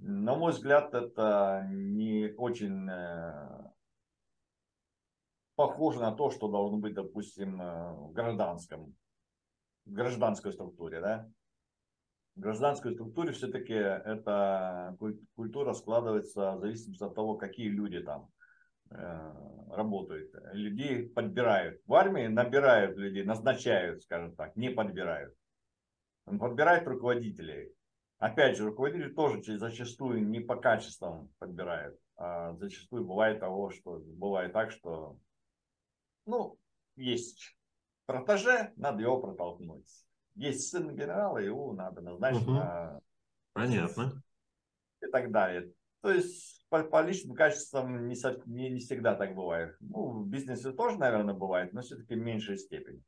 [0.03, 3.71] На мой взгляд, это не очень э,
[5.55, 8.95] похоже на то, что должно быть, допустим, э, в гражданском,
[9.85, 11.29] в гражданской структуре, да.
[12.35, 18.31] В гражданской структуре все-таки эта куль- культура складывается в зависимости от того, какие люди там
[18.89, 19.33] э,
[19.69, 20.33] работают.
[20.51, 21.79] Людей подбирают.
[21.85, 25.35] В армии набирают людей, назначают, скажем так, не подбирают.
[26.25, 27.75] Подбирают руководителей.
[28.21, 31.99] Опять же, руководители тоже зачастую не по качествам подбирают.
[32.17, 35.17] А зачастую бывает того, что бывает так, что
[36.27, 36.55] ну,
[36.95, 37.57] есть
[38.05, 39.89] протеже, надо его протолкнуть.
[40.35, 42.57] Есть сын генерала, его надо назначить Мгм.
[42.57, 43.01] на
[43.53, 44.21] Понятно.
[45.01, 45.73] и так далее.
[46.01, 48.15] То есть по, по личным качествам не,
[48.45, 49.75] не, не всегда так бывает.
[49.79, 53.01] Ну, в бизнесе тоже, наверное, бывает, но все-таки в меньшей степени.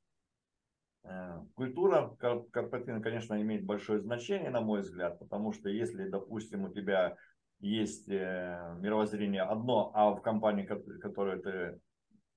[1.04, 6.70] Э, Культура корпоративная, конечно, имеет большое значение, на мой взгляд, потому что если, допустим, у
[6.70, 7.18] тебя
[7.60, 11.80] есть э, мировоззрение одно, а в компании, ко- которую ты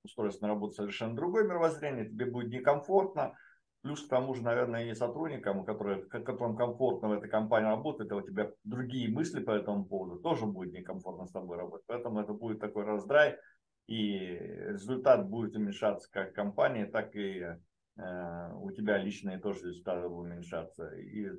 [0.03, 3.35] устроился на работу, совершенно другое мировоззрение, тебе будет некомфортно,
[3.87, 8.17] Плюс к тому же, наверное, и сотрудникам, которые, которым комфортно в этой компании работать, а
[8.17, 11.85] у тебя другие мысли по этому поводу, тоже будет некомфортно с тобой работать.
[11.87, 13.37] Поэтому это будет такой раздрай,
[13.87, 14.37] и
[14.67, 17.45] результат будет уменьшаться как компании, так и
[17.97, 20.95] у тебя личные тоже результаты будут уменьшаться.
[20.95, 21.29] И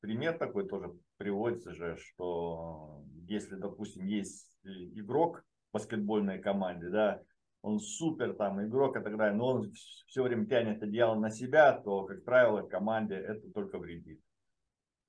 [0.00, 7.22] пример такой тоже приводится же, что если, допустим, есть игрок в баскетбольной команде, да,
[7.62, 11.72] он супер там игрок и так далее, но он все время тянет одеяло на себя,
[11.72, 14.20] то, как правило, команде это только вредит.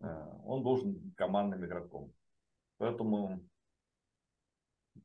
[0.02, 2.12] Э, Он должен быть командным игроком.
[2.78, 3.46] Поэтому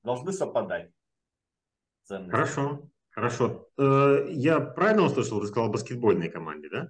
[0.02, 0.90] должны совпадать
[2.04, 2.30] ценности.
[2.30, 3.68] Хорошо, хорошо.
[3.78, 6.88] Э, Я правильно услышал, ты сказал о баскетбольной команде, да?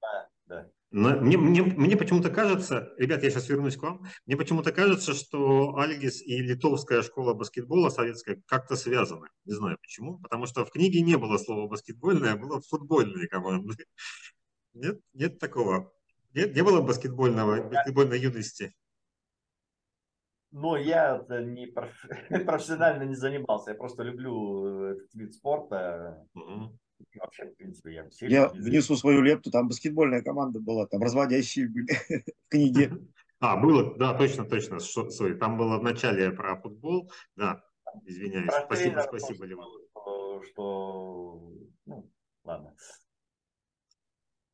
[0.00, 0.70] Да, да.
[0.90, 5.12] Но Мне, мне, мне почему-то кажется, ребят, я сейчас вернусь к вам, мне почему-то кажется,
[5.12, 9.28] что Альгис и литовская школа баскетбола советская как-то связаны.
[9.44, 13.86] Не знаю почему, потому что в книге не было слова баскетбольная, было футбольные команды.
[14.74, 15.92] Нет, нет такого.
[16.32, 18.74] Нет, не было баскетбольного, баскетбольной юности.
[20.56, 22.06] Но я это не проф-
[22.46, 26.24] профессионально не занимался, я просто люблю этот вид спорта.
[27.12, 31.02] И вообще, в принципе, я все Я внесу свою лепту, там баскетбольная команда была, там
[31.02, 31.86] разводящие были
[32.46, 32.92] в книге.
[33.40, 34.78] А, было, да, точно, точно.
[34.80, 37.62] Шо- Sorry, там было в начале про футбол, да.
[38.06, 38.46] Извиняюсь.
[38.46, 41.52] Про Спасибо, спасибо, было, что, что,
[41.84, 42.10] ну,
[42.42, 42.74] ладно.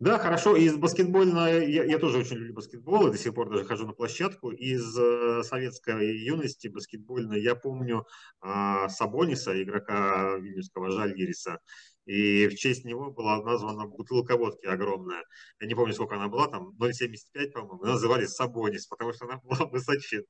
[0.00, 0.56] Да, хорошо.
[0.56, 3.92] Из баскетбольной, я, я тоже очень люблю баскетбол, и до сих пор даже хожу на
[3.92, 4.50] площадку.
[4.50, 8.06] Из э, советской юности баскетбольной я помню
[8.42, 11.58] э, Сабониса, игрока Вильнюсского Жальгириса,
[12.06, 15.22] и в честь него была названа бутылка водки огромная.
[15.60, 17.84] Я не помню, сколько она была, там 0,75, по-моему.
[17.84, 20.24] Называли Сабонис, потому что она была высоченная.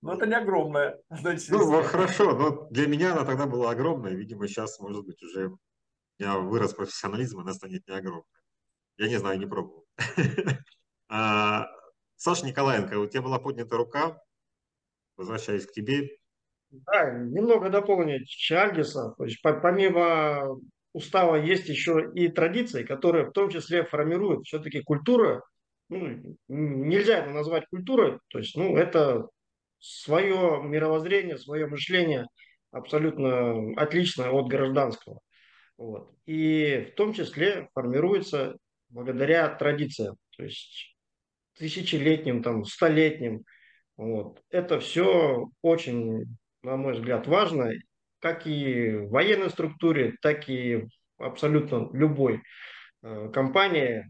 [0.00, 1.00] Ну, это не огромная.
[1.10, 4.14] Значит, Ну, хорошо, но для меня она тогда была огромная.
[4.14, 5.58] Видимо, сейчас, может быть, уже у
[6.20, 8.43] меня вырос профессионализм, она станет не огромной.
[8.96, 9.84] Я не знаю, не пробовал.
[11.06, 11.66] А,
[12.16, 14.18] Саша Николаенко, у тебя была поднята рука.
[15.16, 16.08] Возвращаюсь к тебе.
[16.70, 19.14] Да, немного дополнить Чальгиса.
[19.16, 20.58] То есть по- помимо
[20.92, 25.44] устава есть еще и традиции, которые в том числе формируют все-таки культура.
[25.88, 28.18] Ну, нельзя это назвать культурой.
[28.28, 29.28] То есть, ну, это
[29.78, 32.26] свое мировоззрение, свое мышление
[32.70, 35.20] абсолютно отличное от гражданского.
[35.76, 36.12] Вот.
[36.26, 38.56] И в том числе формируется
[38.94, 40.96] благодаря традициям, то есть
[41.58, 43.44] тысячелетним, там, столетним.
[43.96, 44.40] Вот.
[44.50, 47.72] Это все очень, на мой взгляд, важно,
[48.20, 50.86] как и в военной структуре, так и
[51.18, 52.42] абсолютно любой
[53.02, 54.04] э, компании.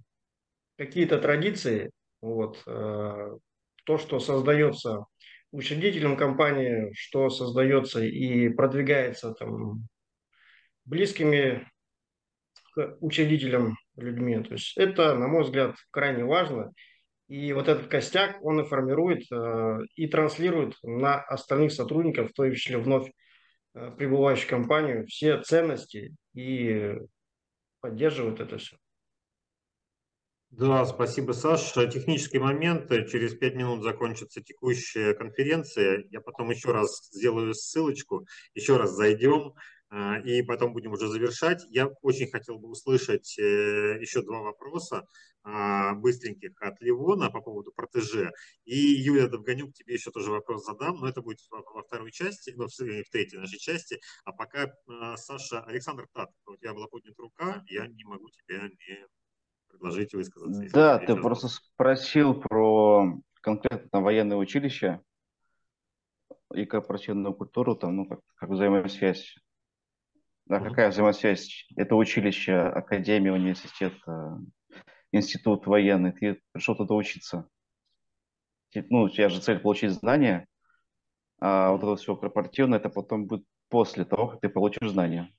[0.77, 3.37] Какие-то традиции, вот, э,
[3.85, 5.05] то, что создается
[5.51, 9.87] учредителем компании, что создается и продвигается там
[10.85, 11.67] близкими
[12.75, 14.43] к учредителям людьми.
[14.43, 16.73] То есть это, на мой взгляд, крайне важно.
[17.29, 22.53] И вот этот костяк, он и формирует э, и транслирует на остальных сотрудников, в том
[22.53, 23.11] числе вновь
[23.75, 26.97] э, прибывающую компанию, все ценности и
[27.81, 28.77] поддерживает это все.
[30.57, 31.87] Да, спасибо, Саша.
[31.89, 32.89] Технический момент.
[33.11, 36.05] Через пять минут закончится текущая конференция.
[36.11, 38.25] Я потом еще раз сделаю ссылочку,
[38.55, 39.55] еще раз зайдем,
[40.25, 41.65] и потом будем уже завершать.
[41.69, 45.07] Я очень хотел бы услышать э, еще два вопроса
[45.47, 48.33] а, быстреньких от Ливона по поводу протеже.
[48.65, 52.67] И, Юлия Довганюк, тебе еще тоже вопрос задам, но это будет во второй части, ну,
[52.67, 54.01] в третьей нашей части.
[54.25, 58.63] А пока, а, Саша, Александр Тат, у тебя была поднята рука, я не могу тебя
[58.63, 59.07] не
[59.69, 60.73] предложить высказаться.
[60.73, 65.03] Да, ты просто спросил про конкретно там военное училище
[66.55, 69.37] и корпоративную культуру, там, ну, как, как взаимосвязь.
[70.47, 71.67] Да, какая взаимосвязь?
[71.77, 74.37] Это училище, академия, университет, э,
[75.13, 76.13] институт военный.
[76.13, 77.49] Ты пришел туда учиться.
[78.75, 80.47] Ну, у тебя же цель получить знания,
[81.41, 85.33] а вот это все корпоративное, это потом будет после того, как ты получишь знания.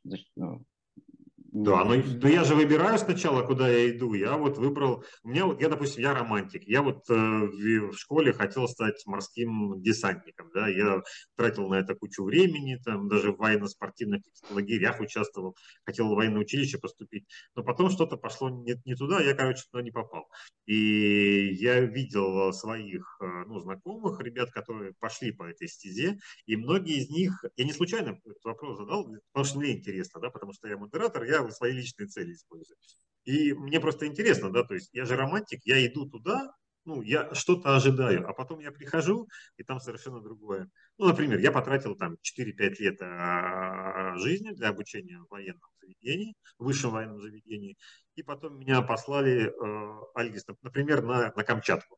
[1.66, 4.14] Ну, Да, но, но я же выбираю сначала, куда я иду.
[4.14, 6.64] Я вот выбрал, у меня вот, я, допустим, я романтик.
[6.68, 11.02] Я вот э, в, в школе хотел стать морским десантником, да, я
[11.36, 16.78] тратил на это кучу времени, там даже в военно-спортивных лагерях участвовал, хотел в военное училище
[16.78, 20.28] поступить, но потом что-то пошло не, не туда, я, короче, туда не попал.
[20.68, 26.98] И я видел своих, э, ну, знакомых, ребят, которые пошли по этой стезе, и многие
[26.98, 30.68] из них, я не случайно этот вопрос задал, потому что мне интересно, да, потому что
[30.68, 32.78] я модератор, я свои личные цели использую.
[33.26, 36.52] И мне просто интересно, да, то есть я же романтик, я иду туда,
[36.86, 39.28] ну, я что-то ожидаю, а потом я прихожу,
[39.58, 40.70] и там совершенно другое.
[41.00, 46.66] Ну, например, я потратил там 4-5 лет а, жизни для обучения в военном заведении, в
[46.66, 47.76] высшем военном заведении,
[48.16, 51.98] и потом меня послали, э, Альгис, например, на, на Камчатку.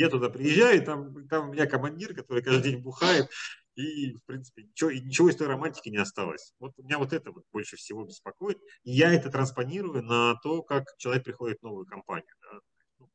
[0.00, 3.28] Я туда приезжаю, и там, там у меня командир, который каждый день бухает,
[3.74, 6.54] и, в принципе, ничего, и ничего из той романтики не осталось.
[6.58, 8.58] Вот меня вот это вот больше всего беспокоит.
[8.82, 12.32] И я это транспонирую на то, как человек приходит в новую компанию.
[12.40, 12.60] да.
[12.98, 13.10] Ну,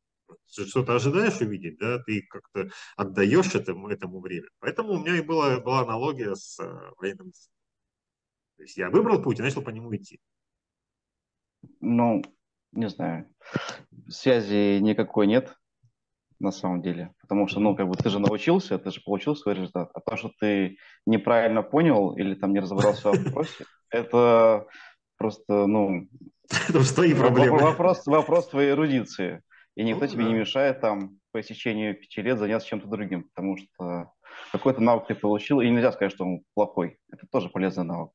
[0.48, 4.50] Что-то ожидаешь увидеть, да, ты как-то отдаешь этому, этому время.
[4.60, 7.32] Поэтому у меня и была, была аналогия с э, военным.
[8.58, 10.20] То есть я выбрал путь и начал по нему идти.
[11.82, 12.22] Ну,
[12.74, 13.28] не знаю.
[14.08, 15.58] Связи никакой нет
[16.46, 17.12] на самом деле.
[17.22, 19.90] Потому что, ну, как бы ты же научился, ты же получил свой результат.
[19.94, 24.66] А то, что ты неправильно понял или там не разобрался в вопросе, это
[25.18, 26.08] просто, ну,
[26.70, 27.60] Это уж твои во- проблемы.
[27.60, 29.42] вопрос, вопрос твоей эрудиции.
[29.76, 30.40] И никто Ну тебе не да.
[30.40, 34.12] мешает там по истечению пяти лет заняться чем-то другим, потому что
[34.54, 36.98] какой-то навык ты получил, и нельзя сказать, что он плохой.
[37.12, 38.12] Это тоже полезный навык.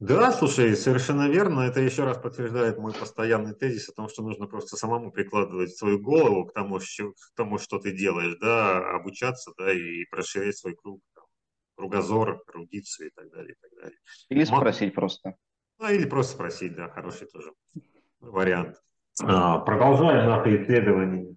[0.00, 1.62] Да, слушай, совершенно верно.
[1.62, 5.98] Это еще раз подтверждает мой постоянный тезис о том, что нужно просто самому прикладывать свою
[5.98, 10.76] голову к тому, что, к тому, что ты делаешь, да, обучаться, да, и расширять свой
[10.76, 11.24] круг, там,
[11.74, 13.98] кругозор, эрудицию и так далее, и так далее.
[14.28, 15.34] Или спросить просто.
[15.80, 17.50] Ну, или просто спросить, да, хороший тоже
[18.20, 18.76] вариант.
[19.24, 21.34] А, Продолжаем наше исследование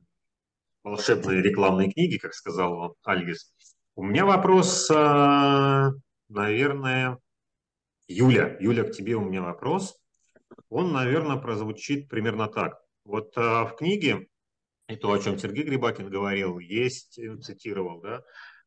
[0.83, 3.55] волшебной рекламной книги, как сказал Альгис.
[3.95, 5.91] У меня вопрос, а,
[6.29, 7.17] наверное,
[8.11, 8.57] Юля.
[8.59, 9.97] Юля, к тебе у меня вопрос.
[10.69, 12.81] Он, наверное, прозвучит примерно так.
[13.03, 14.27] Вот а, в книге,
[14.87, 18.23] и то, о чем Сергей Грибакин говорил, есть, э, цитировал, да,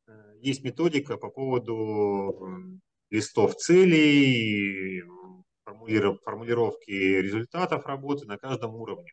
[0.06, 2.80] э, есть методика по поводу
[3.10, 5.02] листов целей,
[5.64, 9.12] формулировки результатов работы на каждом уровне.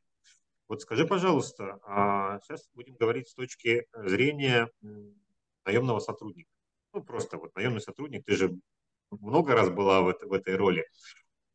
[0.67, 4.69] Вот скажи, пожалуйста, а сейчас будем говорить с точки зрения
[5.65, 6.49] наемного сотрудника.
[6.93, 8.57] Ну, просто вот наемный сотрудник, ты же
[9.19, 10.85] много раз была в, в этой роли.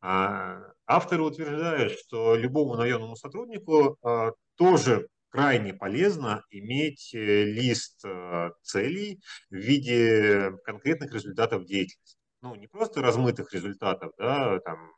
[0.01, 8.53] А авторы утверждают, что любому наемному сотруднику а, тоже крайне полезно иметь э, лист а,
[8.63, 12.17] целей в виде конкретных результатов деятельности.
[12.43, 14.93] Ну, не просто размытых результатов, да, там,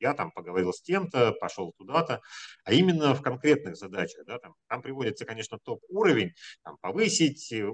[0.00, 2.20] я там поговорил с тем-то, пошел туда-то,
[2.64, 4.24] а именно в конкретных задачах.
[4.26, 6.32] Да, там, там приводится, конечно, топ-уровень,
[6.64, 7.68] там, повысить э,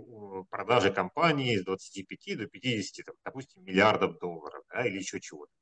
[0.50, 5.52] продажи компании с 25 до 50, там, допустим, миллиардов долларов да, или еще чего-то.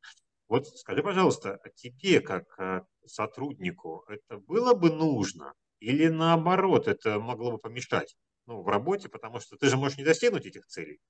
[0.48, 7.18] Вот скажи, пожалуйста, а тебе как э, сотруднику это было бы нужно или наоборот это
[7.18, 11.00] могло бы помешать ну, в работе, потому что ты же можешь не достигнуть этих целей.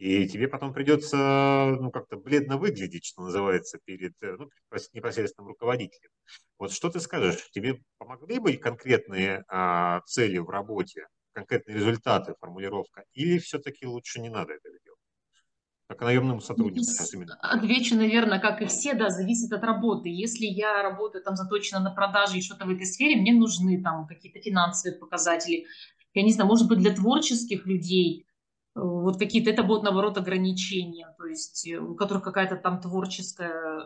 [0.00, 4.48] И тебе потом придется ну, как-то бледно выглядеть, что называется, перед э, ну,
[4.94, 6.08] непосредственным руководителем.
[6.58, 7.50] Вот что ты скажешь?
[7.50, 14.30] Тебе помогли бы конкретные а, цели в работе, конкретные результаты, формулировка, или все-таки лучше не
[14.30, 15.00] надо это делать?
[15.86, 16.86] Как наемному сотруднику.
[17.42, 20.08] Отвечу, наверное, как и все, да, зависит от работы.
[20.08, 24.06] Если я работаю там заточена на продажи и что-то в этой сфере, мне нужны там
[24.06, 25.66] какие-то финансовые показатели.
[26.14, 28.26] Я не знаю, может быть, для творческих людей
[28.74, 33.82] вот какие-то, это будут, наоборот, ограничения, то есть э, у которых какая-то там творческая...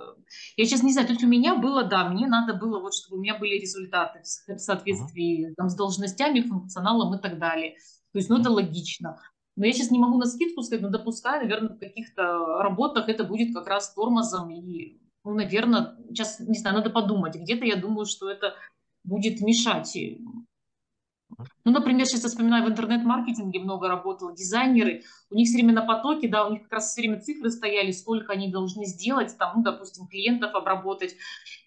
[0.56, 3.22] Я сейчас не знаю, тут у меня было, да, мне надо было, вот, чтобы у
[3.22, 5.54] меня были результаты в соответствии uh-huh.
[5.56, 7.76] там, с должностями, функционалом и так далее.
[8.12, 9.18] То есть, ну, это логично.
[9.56, 13.24] Но я сейчас не могу на скидку сказать, но допускаю, наверное, в каких-то работах это
[13.24, 14.50] будет как раз тормозом.
[14.50, 17.36] И, ну, наверное, сейчас, не знаю, надо подумать.
[17.36, 18.54] Где-то я думаю, что это
[19.04, 19.96] будет мешать
[21.64, 25.82] ну, например, сейчас я вспоминаю, в интернет-маркетинге много работало дизайнеры, у них все время на
[25.82, 29.52] потоке, да, у них как раз все время цифры стояли, сколько они должны сделать, там,
[29.56, 31.16] ну, допустим, клиентов обработать.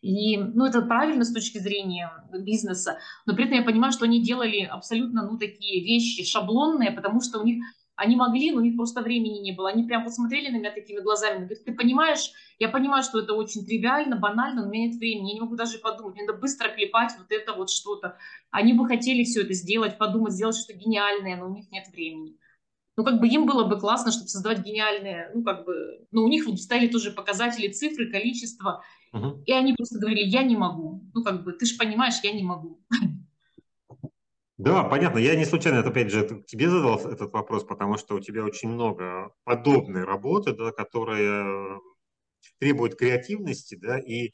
[0.02, 4.22] И, ну, это правильно с точки зрения бизнеса, но при этом я понимаю, что они
[4.22, 7.64] делали абсолютно, ну, такие вещи шаблонные, потому что у них
[7.98, 9.70] они могли, но у них просто времени не было.
[9.70, 11.46] Они прям посмотрели на меня такими глазами.
[11.46, 15.30] Говорят, ты понимаешь, я понимаю, что это очень тривиально, банально, но у меня нет времени.
[15.30, 16.14] Я не могу даже подумать.
[16.14, 18.16] Мне надо быстро клепать вот это вот что-то.
[18.52, 22.38] Они бы хотели все это сделать, подумать, сделать что-то гениальное, но у них нет времени.
[22.98, 26.28] Ну, как бы им было бы классно, чтобы создавать гениальное, ну, как бы, ну, у
[26.28, 28.84] них вот ставили тоже показатели, цифры, количество,
[29.14, 29.44] uh-huh.
[29.46, 31.04] и они просто говорили, я не могу.
[31.14, 32.82] Ну, как бы, ты же понимаешь, я не могу.
[34.58, 35.20] Да, понятно.
[35.20, 39.32] Я не случайно, опять же, тебе задал этот вопрос, потому что у тебя очень много
[39.44, 41.80] подобной работы, да, которая
[42.60, 44.32] требует креативности, да, и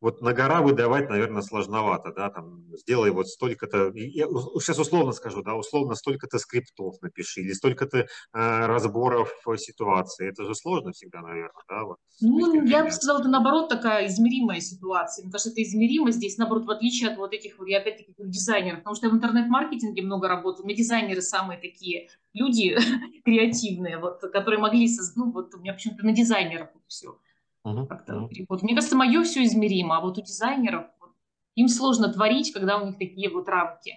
[0.00, 5.42] вот на гора выдавать, наверное, сложновато, да, там, сделай вот столько-то, я сейчас условно скажу,
[5.42, 11.62] да, условно столько-то скриптов напиши, или столько-то э, разборов ситуации, это же сложно всегда, наверное,
[11.68, 11.96] да, вот.
[12.20, 16.66] Ну, я бы сказала, это наоборот такая измеримая ситуация, мне кажется, это измеримо здесь, наоборот,
[16.66, 20.66] в отличие от вот этих, я опять-таки, дизайнеров, потому что я в интернет-маркетинге много работала,
[20.66, 22.76] у дизайнеры самые такие люди
[23.24, 27.18] креативные, вот, которые могли, ну, вот у меня почему-то на дизайнеров все
[27.66, 31.12] uh Вот, мне кажется, мое все измеримо, а вот у дизайнеров вот,
[31.54, 33.94] им сложно творить, когда у них такие вот рамки.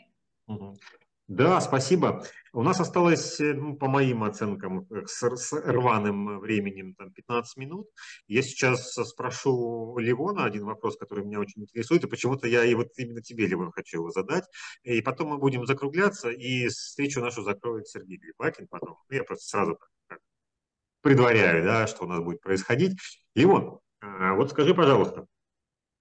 [0.49, 0.75] uh
[1.27, 2.23] Да, спасибо.
[2.51, 7.57] У нас осталось, э, ну, по моим оценкам, э, с, с рваным временем там, 15
[7.57, 7.87] минут.
[8.27, 12.89] Я сейчас спрошу Ливона один вопрос, который меня очень интересует, и почему-то я и вот
[12.97, 14.43] именно тебе, Ливон, хочу его задать.
[14.83, 18.97] И потом мы будем закругляться, и встречу нашу закроет Сергей Глебакин потом.
[19.09, 19.79] Я просто сразу
[21.01, 22.97] предваряю, да, что у нас будет происходить.
[23.35, 25.25] Лимон, а, вот скажи, пожалуйста,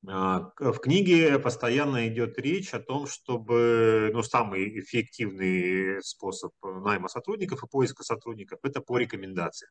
[0.06, 7.62] а, в книге постоянно идет речь о том, чтобы ну, самый эффективный способ найма сотрудников
[7.62, 9.70] и поиска сотрудников– это по рекомендациям.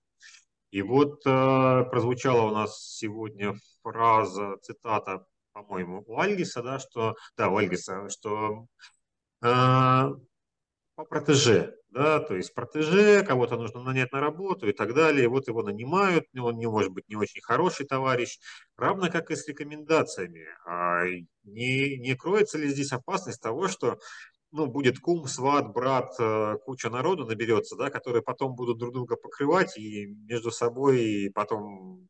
[0.71, 7.49] И вот э, прозвучала у нас сегодня фраза, цитата, по-моему, у Альгиса, да, что, да,
[7.49, 8.67] у Альгиса, что
[9.41, 9.47] э,
[10.95, 15.47] по протеже, да, то есть протеже, кого-то нужно нанять на работу и так далее, вот
[15.47, 18.39] его нанимают, он не может быть не очень хороший товарищ,
[18.77, 20.45] равно как и с рекомендациями.
[20.65, 21.03] А
[21.43, 23.99] не, не кроется ли здесь опасность того, что
[24.51, 29.15] ну, будет кум, сват, брат, э, куча народу наберется, да, которые потом будут друг друга
[29.17, 32.07] покрывать и между собой потом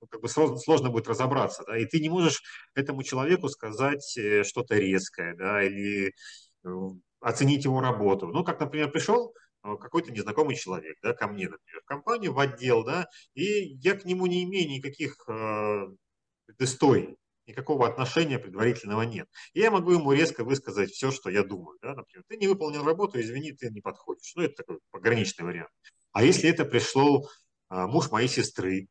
[0.00, 2.42] ну, как бы сложно, сложно будет разобраться, да, и ты не можешь
[2.74, 6.14] этому человеку сказать э, что-то резкое, да, или
[6.64, 6.68] э,
[7.20, 8.28] оценить его работу.
[8.28, 12.38] Ну, как, например, пришел а, какой-то незнакомый человек, да, ко мне, например, в компанию, в
[12.38, 15.86] отдел, да, и я к нему не имею никаких э,
[16.46, 17.16] предысторий,
[17.46, 19.28] никакого отношения предварительного нет.
[19.54, 22.84] И я могу ему резко высказать все, что я думаю, да, например, ты не выполнил
[22.84, 24.32] работу, извини, ты не подходишь.
[24.36, 25.70] Ну, это такой пограничный вариант.
[26.12, 27.28] А если это пришел
[27.70, 28.88] э, муж моей сестры,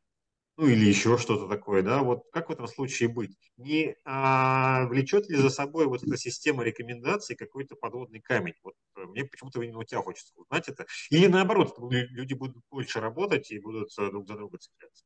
[0.57, 3.37] ну или еще что-то такое, да, вот как в этом случае быть?
[3.57, 8.55] Не а, влечет ли за собой вот эта система рекомендаций какой-то подводный камень?
[8.63, 10.87] Вот э, мне почему-то именно у тебя хочется узнать это.
[11.11, 15.03] Или наоборот, люди будут больше работать и будут э, друг за друга цепляться?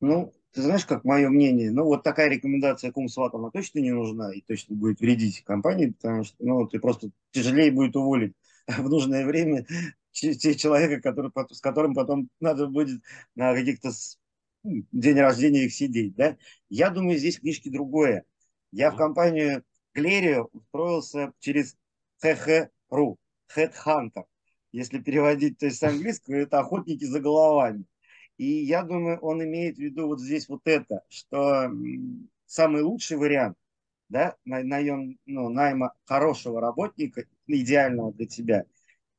[0.00, 4.34] Ну, ты знаешь, как мое мнение, ну вот такая рекомендация Кумсват, она точно не нужна
[4.34, 8.34] и точно будет вредить компании, потому что ну, ты просто тяжелее будет уволить
[8.66, 9.64] в нужное время
[10.12, 13.02] человека, который, с которым потом надо будет
[13.34, 13.90] на каких-то
[14.62, 16.14] день рождения их сидеть.
[16.14, 16.36] Да?
[16.68, 18.24] Я думаю, здесь книжки другое.
[18.70, 21.76] Я в компанию Клерия устроился через
[22.24, 23.16] HH.ru,
[23.54, 24.24] Headhunter.
[24.70, 27.84] Если переводить то есть, с английского, это охотники за головами.
[28.38, 31.70] И я думаю, он имеет в виду вот здесь вот это, что
[32.46, 33.56] самый лучший вариант
[34.12, 38.64] да, наем, ну, найма хорошего работника, идеального для тебя,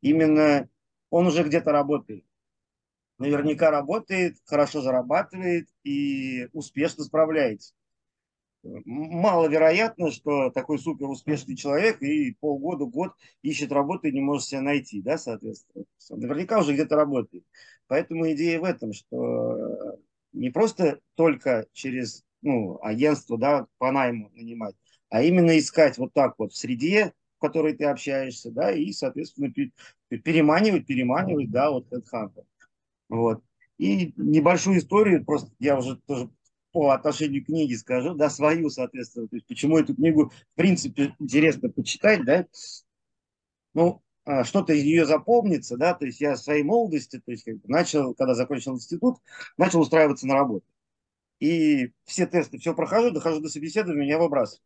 [0.01, 0.69] именно
[1.13, 2.25] он уже где-то работает.
[3.19, 7.75] Наверняка работает, хорошо зарабатывает и успешно справляется.
[8.63, 13.13] Маловероятно, что такой супер успешный человек и полгода, год
[13.43, 15.85] ищет работу и не может себя найти, да, соответственно.
[16.09, 17.45] Наверняка уже где-то работает.
[17.85, 19.99] Поэтому идея в этом, что
[20.31, 24.75] не просто только через ну, агентство да, по найму нанимать,
[25.09, 27.13] а именно искать вот так вот в среде,
[27.43, 29.51] которой ты общаешься, да, и, соответственно,
[30.17, 32.45] переманивать, переманивать, да, вот HeadHunter.
[33.09, 33.43] Вот.
[33.77, 36.29] И небольшую историю, просто я уже тоже
[36.71, 41.15] по отношению к книге скажу, да, свою, соответственно, то есть почему эту книгу, в принципе,
[41.19, 42.47] интересно почитать, да,
[43.73, 47.43] ну, а, что-то из нее запомнится, да, то есть я в своей молодости, то есть
[47.43, 49.17] как бы начал, когда закончил институт,
[49.57, 50.65] начал устраиваться на работу.
[51.39, 54.63] И все тесты, все прохожу, дохожу до собеседования, меня выбрасывают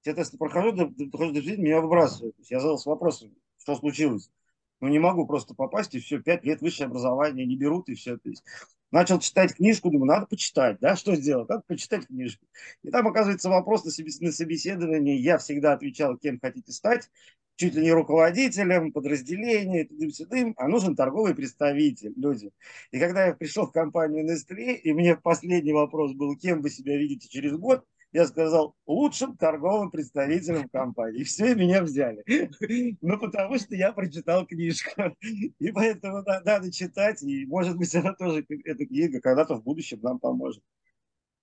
[0.00, 2.34] все тесты прохожу, дохожу до жизни, меня выбрасывают.
[2.48, 4.30] Я задался вопросом, что случилось.
[4.80, 8.16] Ну, не могу просто попасть, и все, пять лет высшее образование не берут, и все.
[8.16, 8.42] То есть,
[8.90, 11.48] начал читать книжку, думаю, надо почитать, да, что сделать?
[11.48, 12.46] Надо почитать книжку.
[12.82, 13.90] И там, оказывается, вопрос на
[14.32, 17.10] собеседовании, я всегда отвечал, кем хотите стать,
[17.56, 22.50] чуть ли не руководителем подразделения, тудым-сюдым, а нужен торговый представитель, люди.
[22.90, 26.96] И когда я пришел в компанию Nestle, и мне последний вопрос был, кем вы себя
[26.96, 31.20] видите через год, я сказал, лучшим торговым представителем компании.
[31.20, 32.24] И все, меня взяли.
[33.00, 35.16] Ну, потому что я прочитал книжку.
[35.58, 37.22] И поэтому надо читать.
[37.22, 40.62] И, может быть, она тоже, эта книга, когда-то в будущем нам поможет.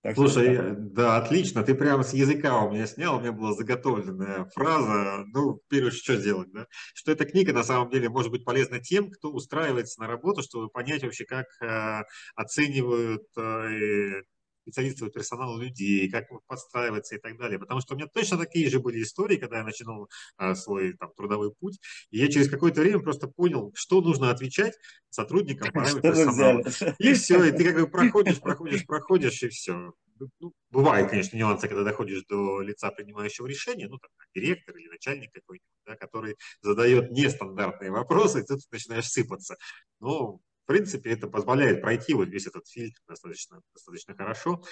[0.02, 1.64] Так Слушай, что, да, отлично.
[1.64, 5.24] Ты прямо с языка у меня снял, у меня была заготовленная фраза.
[5.34, 6.66] Ну, очередь, что сделать, да?
[6.94, 10.68] Что эта книга на самом деле может быть полезна тем, кто устраивается на работу, чтобы
[10.68, 12.04] понять вообще, как э,
[12.36, 14.22] оценивают э,
[14.68, 17.58] специалистов персонала людей, как подстраиваться и так далее.
[17.58, 21.10] Потому что у меня точно такие же были истории, когда я начинал а, свой там,
[21.16, 21.80] трудовой путь.
[22.10, 24.74] И я через какое-то время просто понял, что нужно отвечать
[25.10, 25.72] сотрудникам
[26.02, 26.62] персонала.
[26.98, 29.92] И все, и ты как бы проходишь, проходишь, проходишь, и все.
[30.40, 35.32] Ну, бывает, конечно, нюансы, когда доходишь до лица принимающего решения, ну, там, директор или начальник
[35.32, 39.56] какой-нибудь, да, который задает нестандартные вопросы, и ты начинаешь сыпаться.
[40.00, 44.62] Но принципе, это позволяет пройти вот весь этот фильтр достаточно, достаточно хорошо.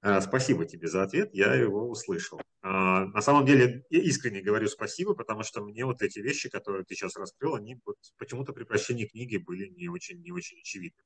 [0.00, 2.40] А, спасибо тебе за ответ, я его услышал.
[2.62, 6.84] А, на самом деле, я искренне говорю спасибо, потому что мне вот эти вещи, которые
[6.84, 11.02] ты сейчас раскрыл, они вот почему-то при прочтении книги были не очень, не очень очевидны.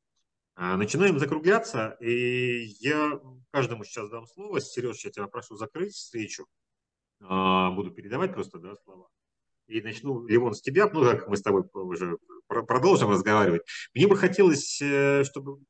[0.56, 3.20] А, начинаем закругляться, и я
[3.50, 4.60] каждому сейчас дам слово.
[4.60, 6.46] Сереж, я тебя прошу закрыть встречу.
[7.20, 9.08] Буду передавать просто да, слова.
[9.68, 12.18] И начну, Ливон, с тебя, ну, как мы с тобой уже
[12.60, 13.62] продолжим разговаривать.
[13.94, 15.62] Мне бы хотелось, э, чтобы,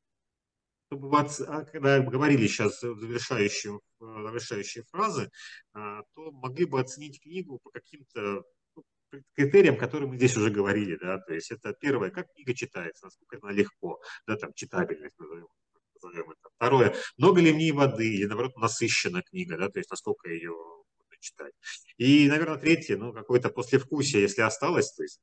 [0.87, 5.29] чтобы вас, а, когда говорили сейчас завершающие, завершающие фразы,
[5.73, 8.43] а, то могли бы оценить книгу по каким-то
[8.75, 8.83] ну,
[9.35, 13.39] критериям, которые мы здесь уже говорили, да, то есть это первое, как книга читается, насколько
[13.41, 15.47] она легко, да, там читабельность назовем,
[15.95, 16.49] назовем это.
[16.55, 20.53] Второе, много ли в ней воды или наоборот насыщена книга, да, то есть насколько ее
[21.23, 21.53] читать.
[21.97, 25.21] И, наверное, третье, ну, какое-то послевкусие, если осталось, то есть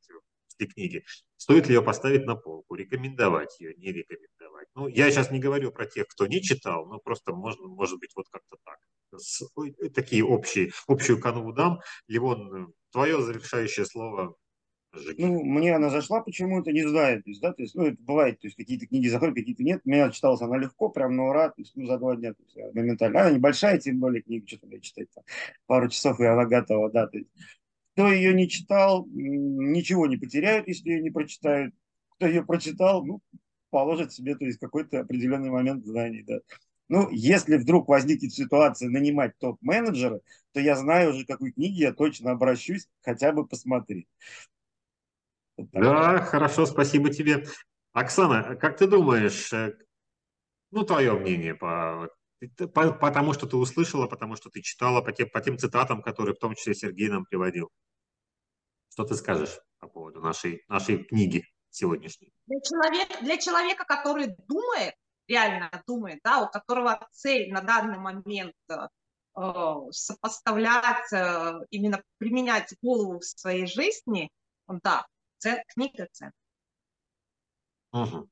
[0.61, 1.05] этой книги.
[1.37, 4.69] Стоит ли ее поставить на полку, рекомендовать ее, не рекомендовать.
[4.75, 8.11] Ну, я сейчас не говорю про тех, кто не читал, но просто можно, может быть,
[8.15, 8.79] вот как-то так.
[9.17, 9.43] С,
[9.95, 11.81] такие общие, общую канву дам.
[12.07, 14.37] Ливон, твое завершающее слово
[15.19, 18.41] ну, мне она зашла почему-то, не знаю, то есть, да, то есть, ну, это бывает,
[18.41, 21.55] то есть, какие-то книги заходят, какие-то нет, меня читалась она легко, прям на ура, то
[21.59, 24.81] есть, ну, за два дня, то есть, моментально, она небольшая, тем более книга, что-то я
[24.81, 25.07] читать,
[25.67, 27.31] пару часов, и она готова, да, то есть,
[28.01, 31.75] кто ее не читал, ничего не потеряют, если ее не прочитают.
[32.17, 33.21] Кто ее прочитал, ну,
[33.69, 36.39] положит себе, то есть какой-то определенный момент знаний, да.
[36.89, 40.21] Ну, если вдруг возникнет ситуация нанимать топ-менеджера,
[40.53, 44.09] то я знаю уже, какой книги я точно обращусь, хотя бы посмотреть.
[45.59, 47.45] Вот да, хорошо, спасибо тебе.
[47.93, 49.77] Оксана, как ты думаешь, э,
[50.71, 52.09] ну, твое мнение по,
[52.73, 56.01] по, по тому, что ты услышала, потому что ты читала, по тем, по тем цитатам,
[56.01, 57.71] которые в том числе Сергей нам приводил.
[58.91, 62.33] Что ты скажешь по поводу нашей, нашей книги сегодняшней?
[62.47, 64.95] Для человека, для человека, который думает,
[65.29, 68.77] реально думает, да, у которого цель на данный момент э,
[69.91, 74.29] сопоставлять, э, именно применять голову в своей жизни,
[74.69, 75.07] да,
[75.75, 76.33] книга ценна.
[77.93, 78.29] Угу.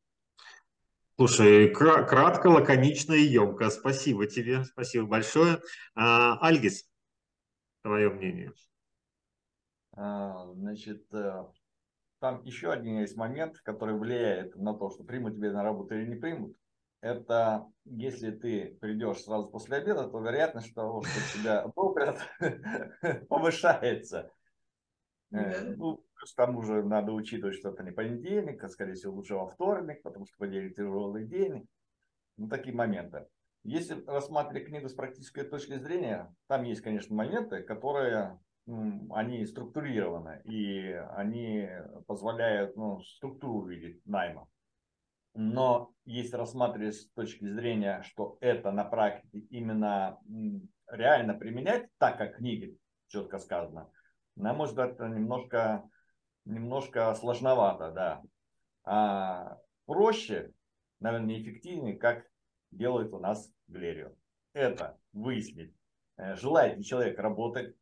[1.16, 3.70] Слушай, кратко, лаконично и емко.
[3.70, 5.60] Спасибо тебе, спасибо большое.
[5.97, 6.89] А, Альгис,
[7.82, 8.52] твое мнение?
[10.00, 11.44] А, значит, э,
[12.20, 16.06] там еще один есть момент, который влияет на то, что примут тебя на работу или
[16.06, 16.56] не примут.
[17.00, 22.20] Это если ты придешь сразу после обеда, то вероятность того, что тебя одобрят,
[23.28, 24.30] повышается.
[25.32, 29.16] Э, ну, плюс к тому же надо учитывать, что это не понедельник, а скорее всего
[29.16, 31.68] лучше во вторник, потому что понедельник тяжелый день.
[32.36, 33.26] Ну, такие моменты.
[33.64, 38.38] Если рассматривать книгу с практической точки зрения, там есть, конечно, моменты, которые
[39.11, 41.69] они структурированы, и они
[42.07, 44.47] позволяют ну, структуру увидеть найма.
[45.35, 50.19] Но если рассматривать с точки зрения, что это на практике именно
[50.89, 52.77] реально применять, так как книги
[53.07, 53.90] четко сказано,
[54.36, 55.89] на мой взгляд, это немножко,
[56.45, 58.23] немножко сложновато, да.
[58.85, 60.53] А проще,
[61.01, 62.27] наверное, эффективнее, как
[62.70, 64.12] делает у нас Глерио.
[64.53, 65.74] Это выяснить,
[66.16, 67.74] э, желает ли человек работать,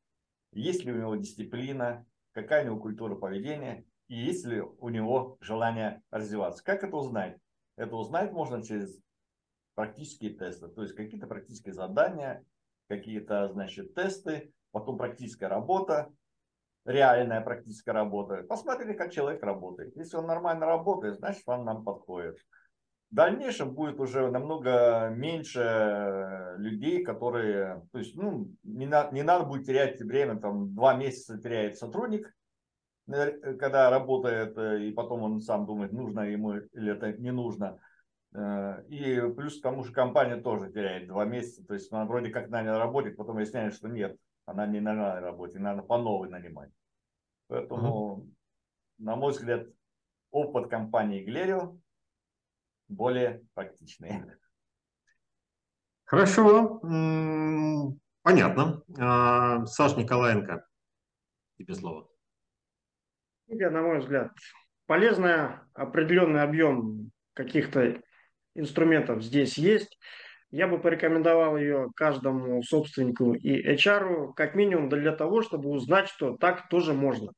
[0.53, 5.37] есть ли у него дисциплина, какая у него культура поведения, и есть ли у него
[5.41, 6.63] желание развиваться.
[6.63, 7.39] Как это узнать?
[7.77, 9.01] Это узнать можно через
[9.75, 12.45] практические тесты, то есть какие-то практические задания,
[12.89, 16.11] какие-то, значит, тесты, потом практическая работа,
[16.87, 18.43] реальная практическая работа.
[18.45, 19.95] Посмотрели, как человек работает.
[19.97, 22.39] Если он нормально работает, значит, он нам подходит.
[23.11, 29.45] В дальнейшем будет уже намного меньше людей, которые, то есть, ну, не, на, не надо
[29.45, 32.35] будет терять время, там, два месяца теряет сотрудник,
[33.07, 37.79] э, когда работает, э, и потом он сам думает, нужно ему или это не нужно.
[38.35, 42.31] Э, и плюс к тому же компания тоже теряет два месяца, то есть она вроде
[42.31, 44.17] как наняла работать, потом выясняется, что нет,
[44.47, 46.71] она не на работе, надо по новой нанимать.
[47.47, 49.05] Поэтому, mm-hmm.
[49.05, 49.69] на мой взгляд,
[50.33, 51.79] опыт компании Глерио
[52.89, 54.23] более практичный.
[56.05, 56.81] Хорошо,
[58.23, 58.83] понятно.
[58.99, 60.67] А, Саш Николаенко,
[61.59, 62.09] тебе слово.
[63.47, 64.33] Книга, на мой взгляд,
[64.87, 68.01] полезная, определенный объем каких-то
[68.55, 69.99] инструментов здесь есть.
[70.51, 76.37] Я бы порекомендовал ее каждому собственнику и HR, как минимум для того, чтобы узнать, что
[76.37, 77.33] так тоже можно.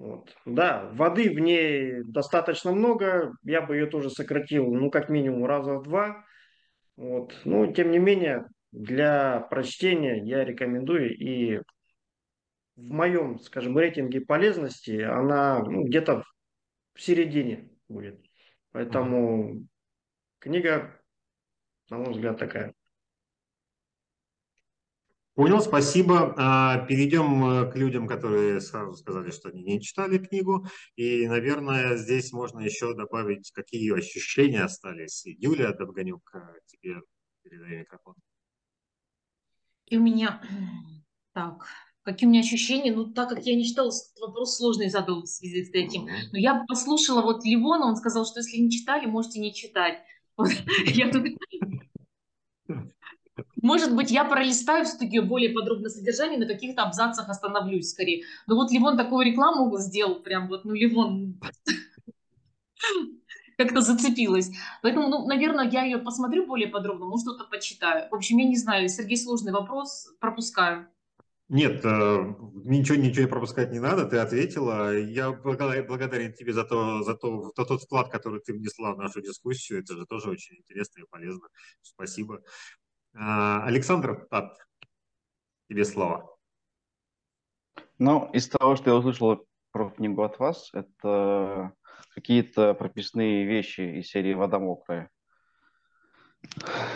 [0.00, 0.34] Вот.
[0.46, 5.74] Да, воды в ней достаточно много, я бы ее тоже сократил, ну, как минимум раза
[5.74, 6.24] в два.
[6.96, 7.38] Вот.
[7.44, 11.60] Но, тем не менее, для прочтения я рекомендую, и
[12.76, 16.24] в моем, скажем, рейтинге полезности она ну, где-то
[16.94, 18.24] в середине будет.
[18.72, 19.66] Поэтому
[20.38, 20.98] книга,
[21.90, 22.72] на мой взгляд, такая.
[25.40, 26.34] Понял, спасибо.
[26.36, 30.66] А, перейдем э, к людям, которые сразу сказали, что они не читали книгу.
[30.96, 35.22] И, наверное, здесь можно еще добавить, какие ощущения остались.
[35.24, 37.00] Юлия Довганюк, э, тебе
[37.42, 38.16] передаю микрофон.
[39.86, 40.42] И у меня...
[41.32, 41.64] Так,
[42.02, 42.92] какие у меня ощущения?
[42.92, 43.90] Ну, так как я не читала,
[44.20, 46.06] вопрос сложный задал в связи с этим.
[46.32, 50.02] Но я послушала вот Ливона, он сказал, что если не читали, можете не читать.
[50.36, 50.50] Вот,
[50.86, 51.24] я тут
[53.62, 58.24] может быть, я пролистаю все-таки более подробное содержание, на каких-то абзацах остановлюсь скорее.
[58.46, 61.40] Но вот Ливон такую рекламу сделал, прям вот, ну, Ливон
[63.56, 64.50] как-то зацепилась.
[64.82, 68.08] Поэтому, ну, наверное, я ее посмотрю более подробно, может, что-то почитаю.
[68.10, 70.88] В общем, я не знаю, Сергей, сложный вопрос, пропускаю.
[71.50, 72.34] Нет, э,
[72.64, 74.96] ничего, ничего пропускать не надо, ты ответила.
[74.96, 79.20] Я благодарен тебе за, то, за, то, за тот вклад, который ты внесла в нашу
[79.20, 79.80] дискуссию.
[79.80, 81.48] Это же тоже очень интересно и полезно.
[81.82, 82.40] Спасибо.
[83.14, 84.56] А, Александр Тат,
[85.68, 86.36] тебе слово.
[87.98, 91.72] Ну, из того, что я услышал про книгу от вас, это
[92.14, 95.10] какие-то прописные вещи из серии «Вода мокрая».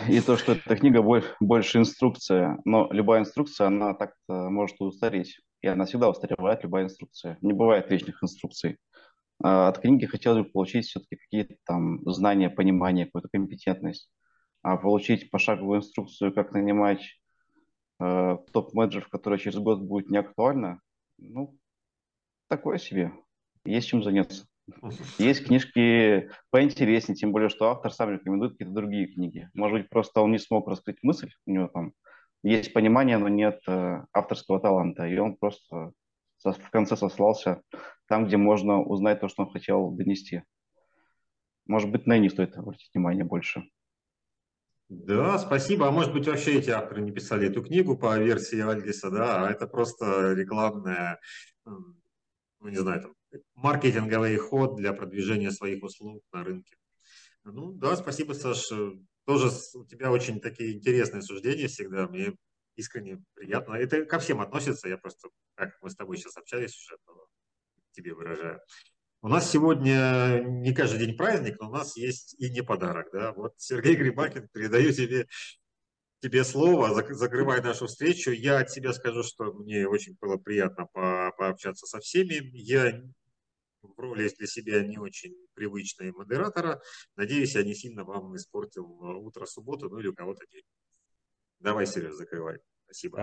[0.09, 1.03] И то, что эта книга
[1.39, 5.39] больше инструкция, но любая инструкция, она так-то может устареть.
[5.61, 7.37] и она всегда устаревает, любая инструкция.
[7.41, 8.77] Не бывает вечных инструкций.
[9.43, 14.09] А от книги хотелось бы получить все-таки какие-то там знания, понимание, какую-то компетентность.
[14.65, 17.21] А получить пошаговую инструкцию, как нанимать
[17.99, 20.81] э, топ-менеджеров, которые через год будет не актуально,
[21.19, 21.55] ну,
[22.47, 23.11] такое себе.
[23.63, 24.47] Есть чем заняться.
[25.19, 29.51] Есть книжки поинтереснее, тем более, что автор сам рекомендует какие-то другие книги.
[29.53, 31.93] Может быть, просто он не смог раскрыть мысль, у него там
[32.41, 35.91] есть понимание, но нет э, авторского таланта, и он просто
[36.43, 37.61] в конце сослался
[38.07, 40.41] там, где можно узнать то, что он хотел донести.
[41.67, 43.63] Может быть, на не стоит обратить внимание больше.
[44.89, 45.87] Да, спасибо.
[45.87, 49.51] А может быть, вообще эти авторы не писали эту книгу по версии Альдиса, да, а
[49.51, 51.19] это просто рекламная,
[51.65, 51.95] ну,
[52.61, 53.15] не знаю, там,
[53.55, 56.75] маркетинговый ход для продвижения своих услуг на рынке.
[57.43, 58.69] Ну да, спасибо, Саш.
[59.25, 62.07] Тоже у тебя очень такие интересные суждения всегда.
[62.07, 62.35] Мне
[62.75, 63.73] искренне приятно.
[63.73, 64.87] Это ко всем относится.
[64.87, 66.97] Я просто, как мы с тобой сейчас общались уже,
[67.91, 68.61] тебе выражаю.
[69.25, 73.07] У нас сегодня не каждый день праздник, но у нас есть и не подарок.
[73.11, 73.33] Да?
[73.33, 75.27] Вот Сергей Грибакин, передаю тебе,
[76.19, 78.29] тебе слово, закрывай нашу встречу.
[78.29, 82.35] Я от себя скажу, что мне очень было приятно по пообщаться со всеми.
[82.53, 83.01] Я
[83.81, 86.79] в роли для себя не очень привычной модератора.
[87.15, 90.65] Надеюсь, я не сильно вам испортил утро субботы, ну или у кого-то день.
[91.57, 92.59] Давай, Сереж, закрывай.
[92.83, 93.17] Спасибо.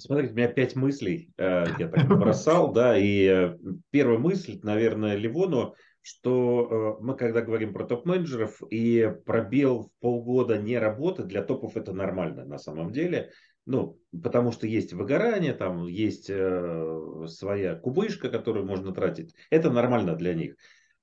[0.00, 3.58] Смотрите, у меня пять мыслей э, я так бросал, да, и э,
[3.90, 10.56] первая мысль, наверное, Ливону, что э, мы, когда говорим про топ-менеджеров, и пробел в полгода
[10.56, 13.32] не работы для топов это нормально на самом деле.
[13.66, 19.34] Ну, потому что есть выгорание, там есть э, своя кубышка, которую можно тратить.
[19.50, 20.54] Это нормально для них.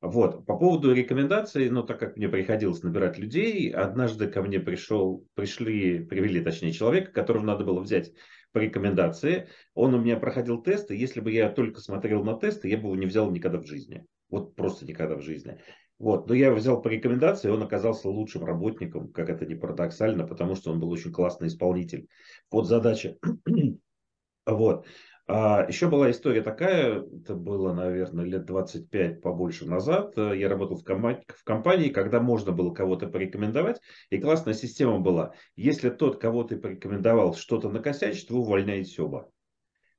[0.02, 0.46] Вот.
[0.46, 6.00] По поводу рекомендаций, ну, так как мне приходилось набирать людей, однажды ко мне пришел, пришли,
[6.00, 8.12] привели, точнее, человека, которого надо было взять
[8.56, 9.50] по рекомендации.
[9.74, 10.96] Он у меня проходил тесты.
[10.96, 14.06] Если бы я только смотрел на тесты, я бы его не взял никогда в жизни.
[14.30, 15.60] Вот просто никогда в жизни.
[16.00, 16.30] Вот.
[16.30, 20.56] Но я его взял по рекомендации, он оказался лучшим работником, как это не парадоксально, потому
[20.56, 22.08] что он был очень классный исполнитель.
[22.50, 23.18] Вот задача.
[24.46, 24.86] вот.
[25.28, 30.14] А еще была история такая, это было, наверное, лет 25 побольше назад.
[30.18, 33.82] Я работал в, ком- в компании, когда можно было кого-то порекомендовать,
[34.12, 35.34] и классная система была.
[35.56, 39.32] Если тот, кого ты порекомендовал, что-то накосячит, вы увольняете оба.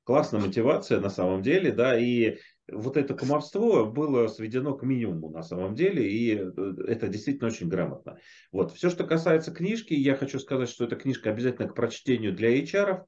[0.03, 2.37] Классная мотивация на самом деле, да, и
[2.71, 6.51] вот это кумовство было сведено к минимуму на самом деле, и э,
[6.87, 8.17] это действительно очень грамотно.
[8.53, 8.71] Вот.
[8.71, 13.03] Все, что касается книжки, я хочу сказать, что эта книжка обязательно к прочтению для HR,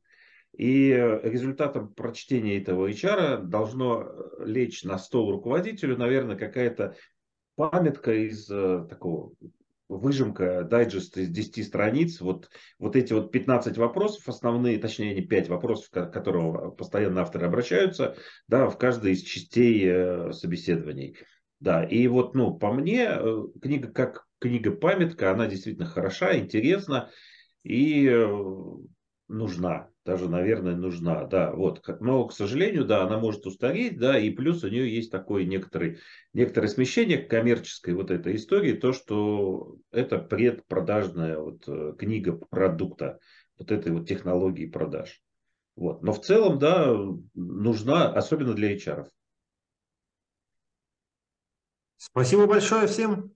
[0.57, 0.91] и
[1.23, 6.95] результатом прочтения этого HR должно э, лечь на стол руководителю, наверное, какая-то
[7.55, 9.33] памятка из э, такого
[9.87, 15.49] выжимка, дайджест из 10 страниц, вот, вот эти вот 15 вопросов основные, точнее не 5
[15.49, 18.15] вопросов, к которым постоянно авторы обращаются,
[18.47, 21.17] да, в каждой из частей э, собеседований.
[21.59, 23.09] Да, и вот, ну, по мне,
[23.61, 27.09] книга как книга-памятка, она действительно хороша, интересна
[27.63, 28.09] и
[29.27, 34.31] нужна даже, наверное, нужна, да, вот, но, к сожалению, да, она может устареть, да, и
[34.31, 35.99] плюс у нее есть такое некоторое,
[36.33, 43.19] некоторое смещение к коммерческой вот этой истории, то, что это предпродажная вот э, книга продукта,
[43.59, 45.21] вот этой вот технологии продаж.
[45.75, 46.01] Вот.
[46.01, 46.91] Но в целом, да,
[47.35, 49.05] нужна, особенно для HR.
[51.97, 53.31] Спасибо большое всем.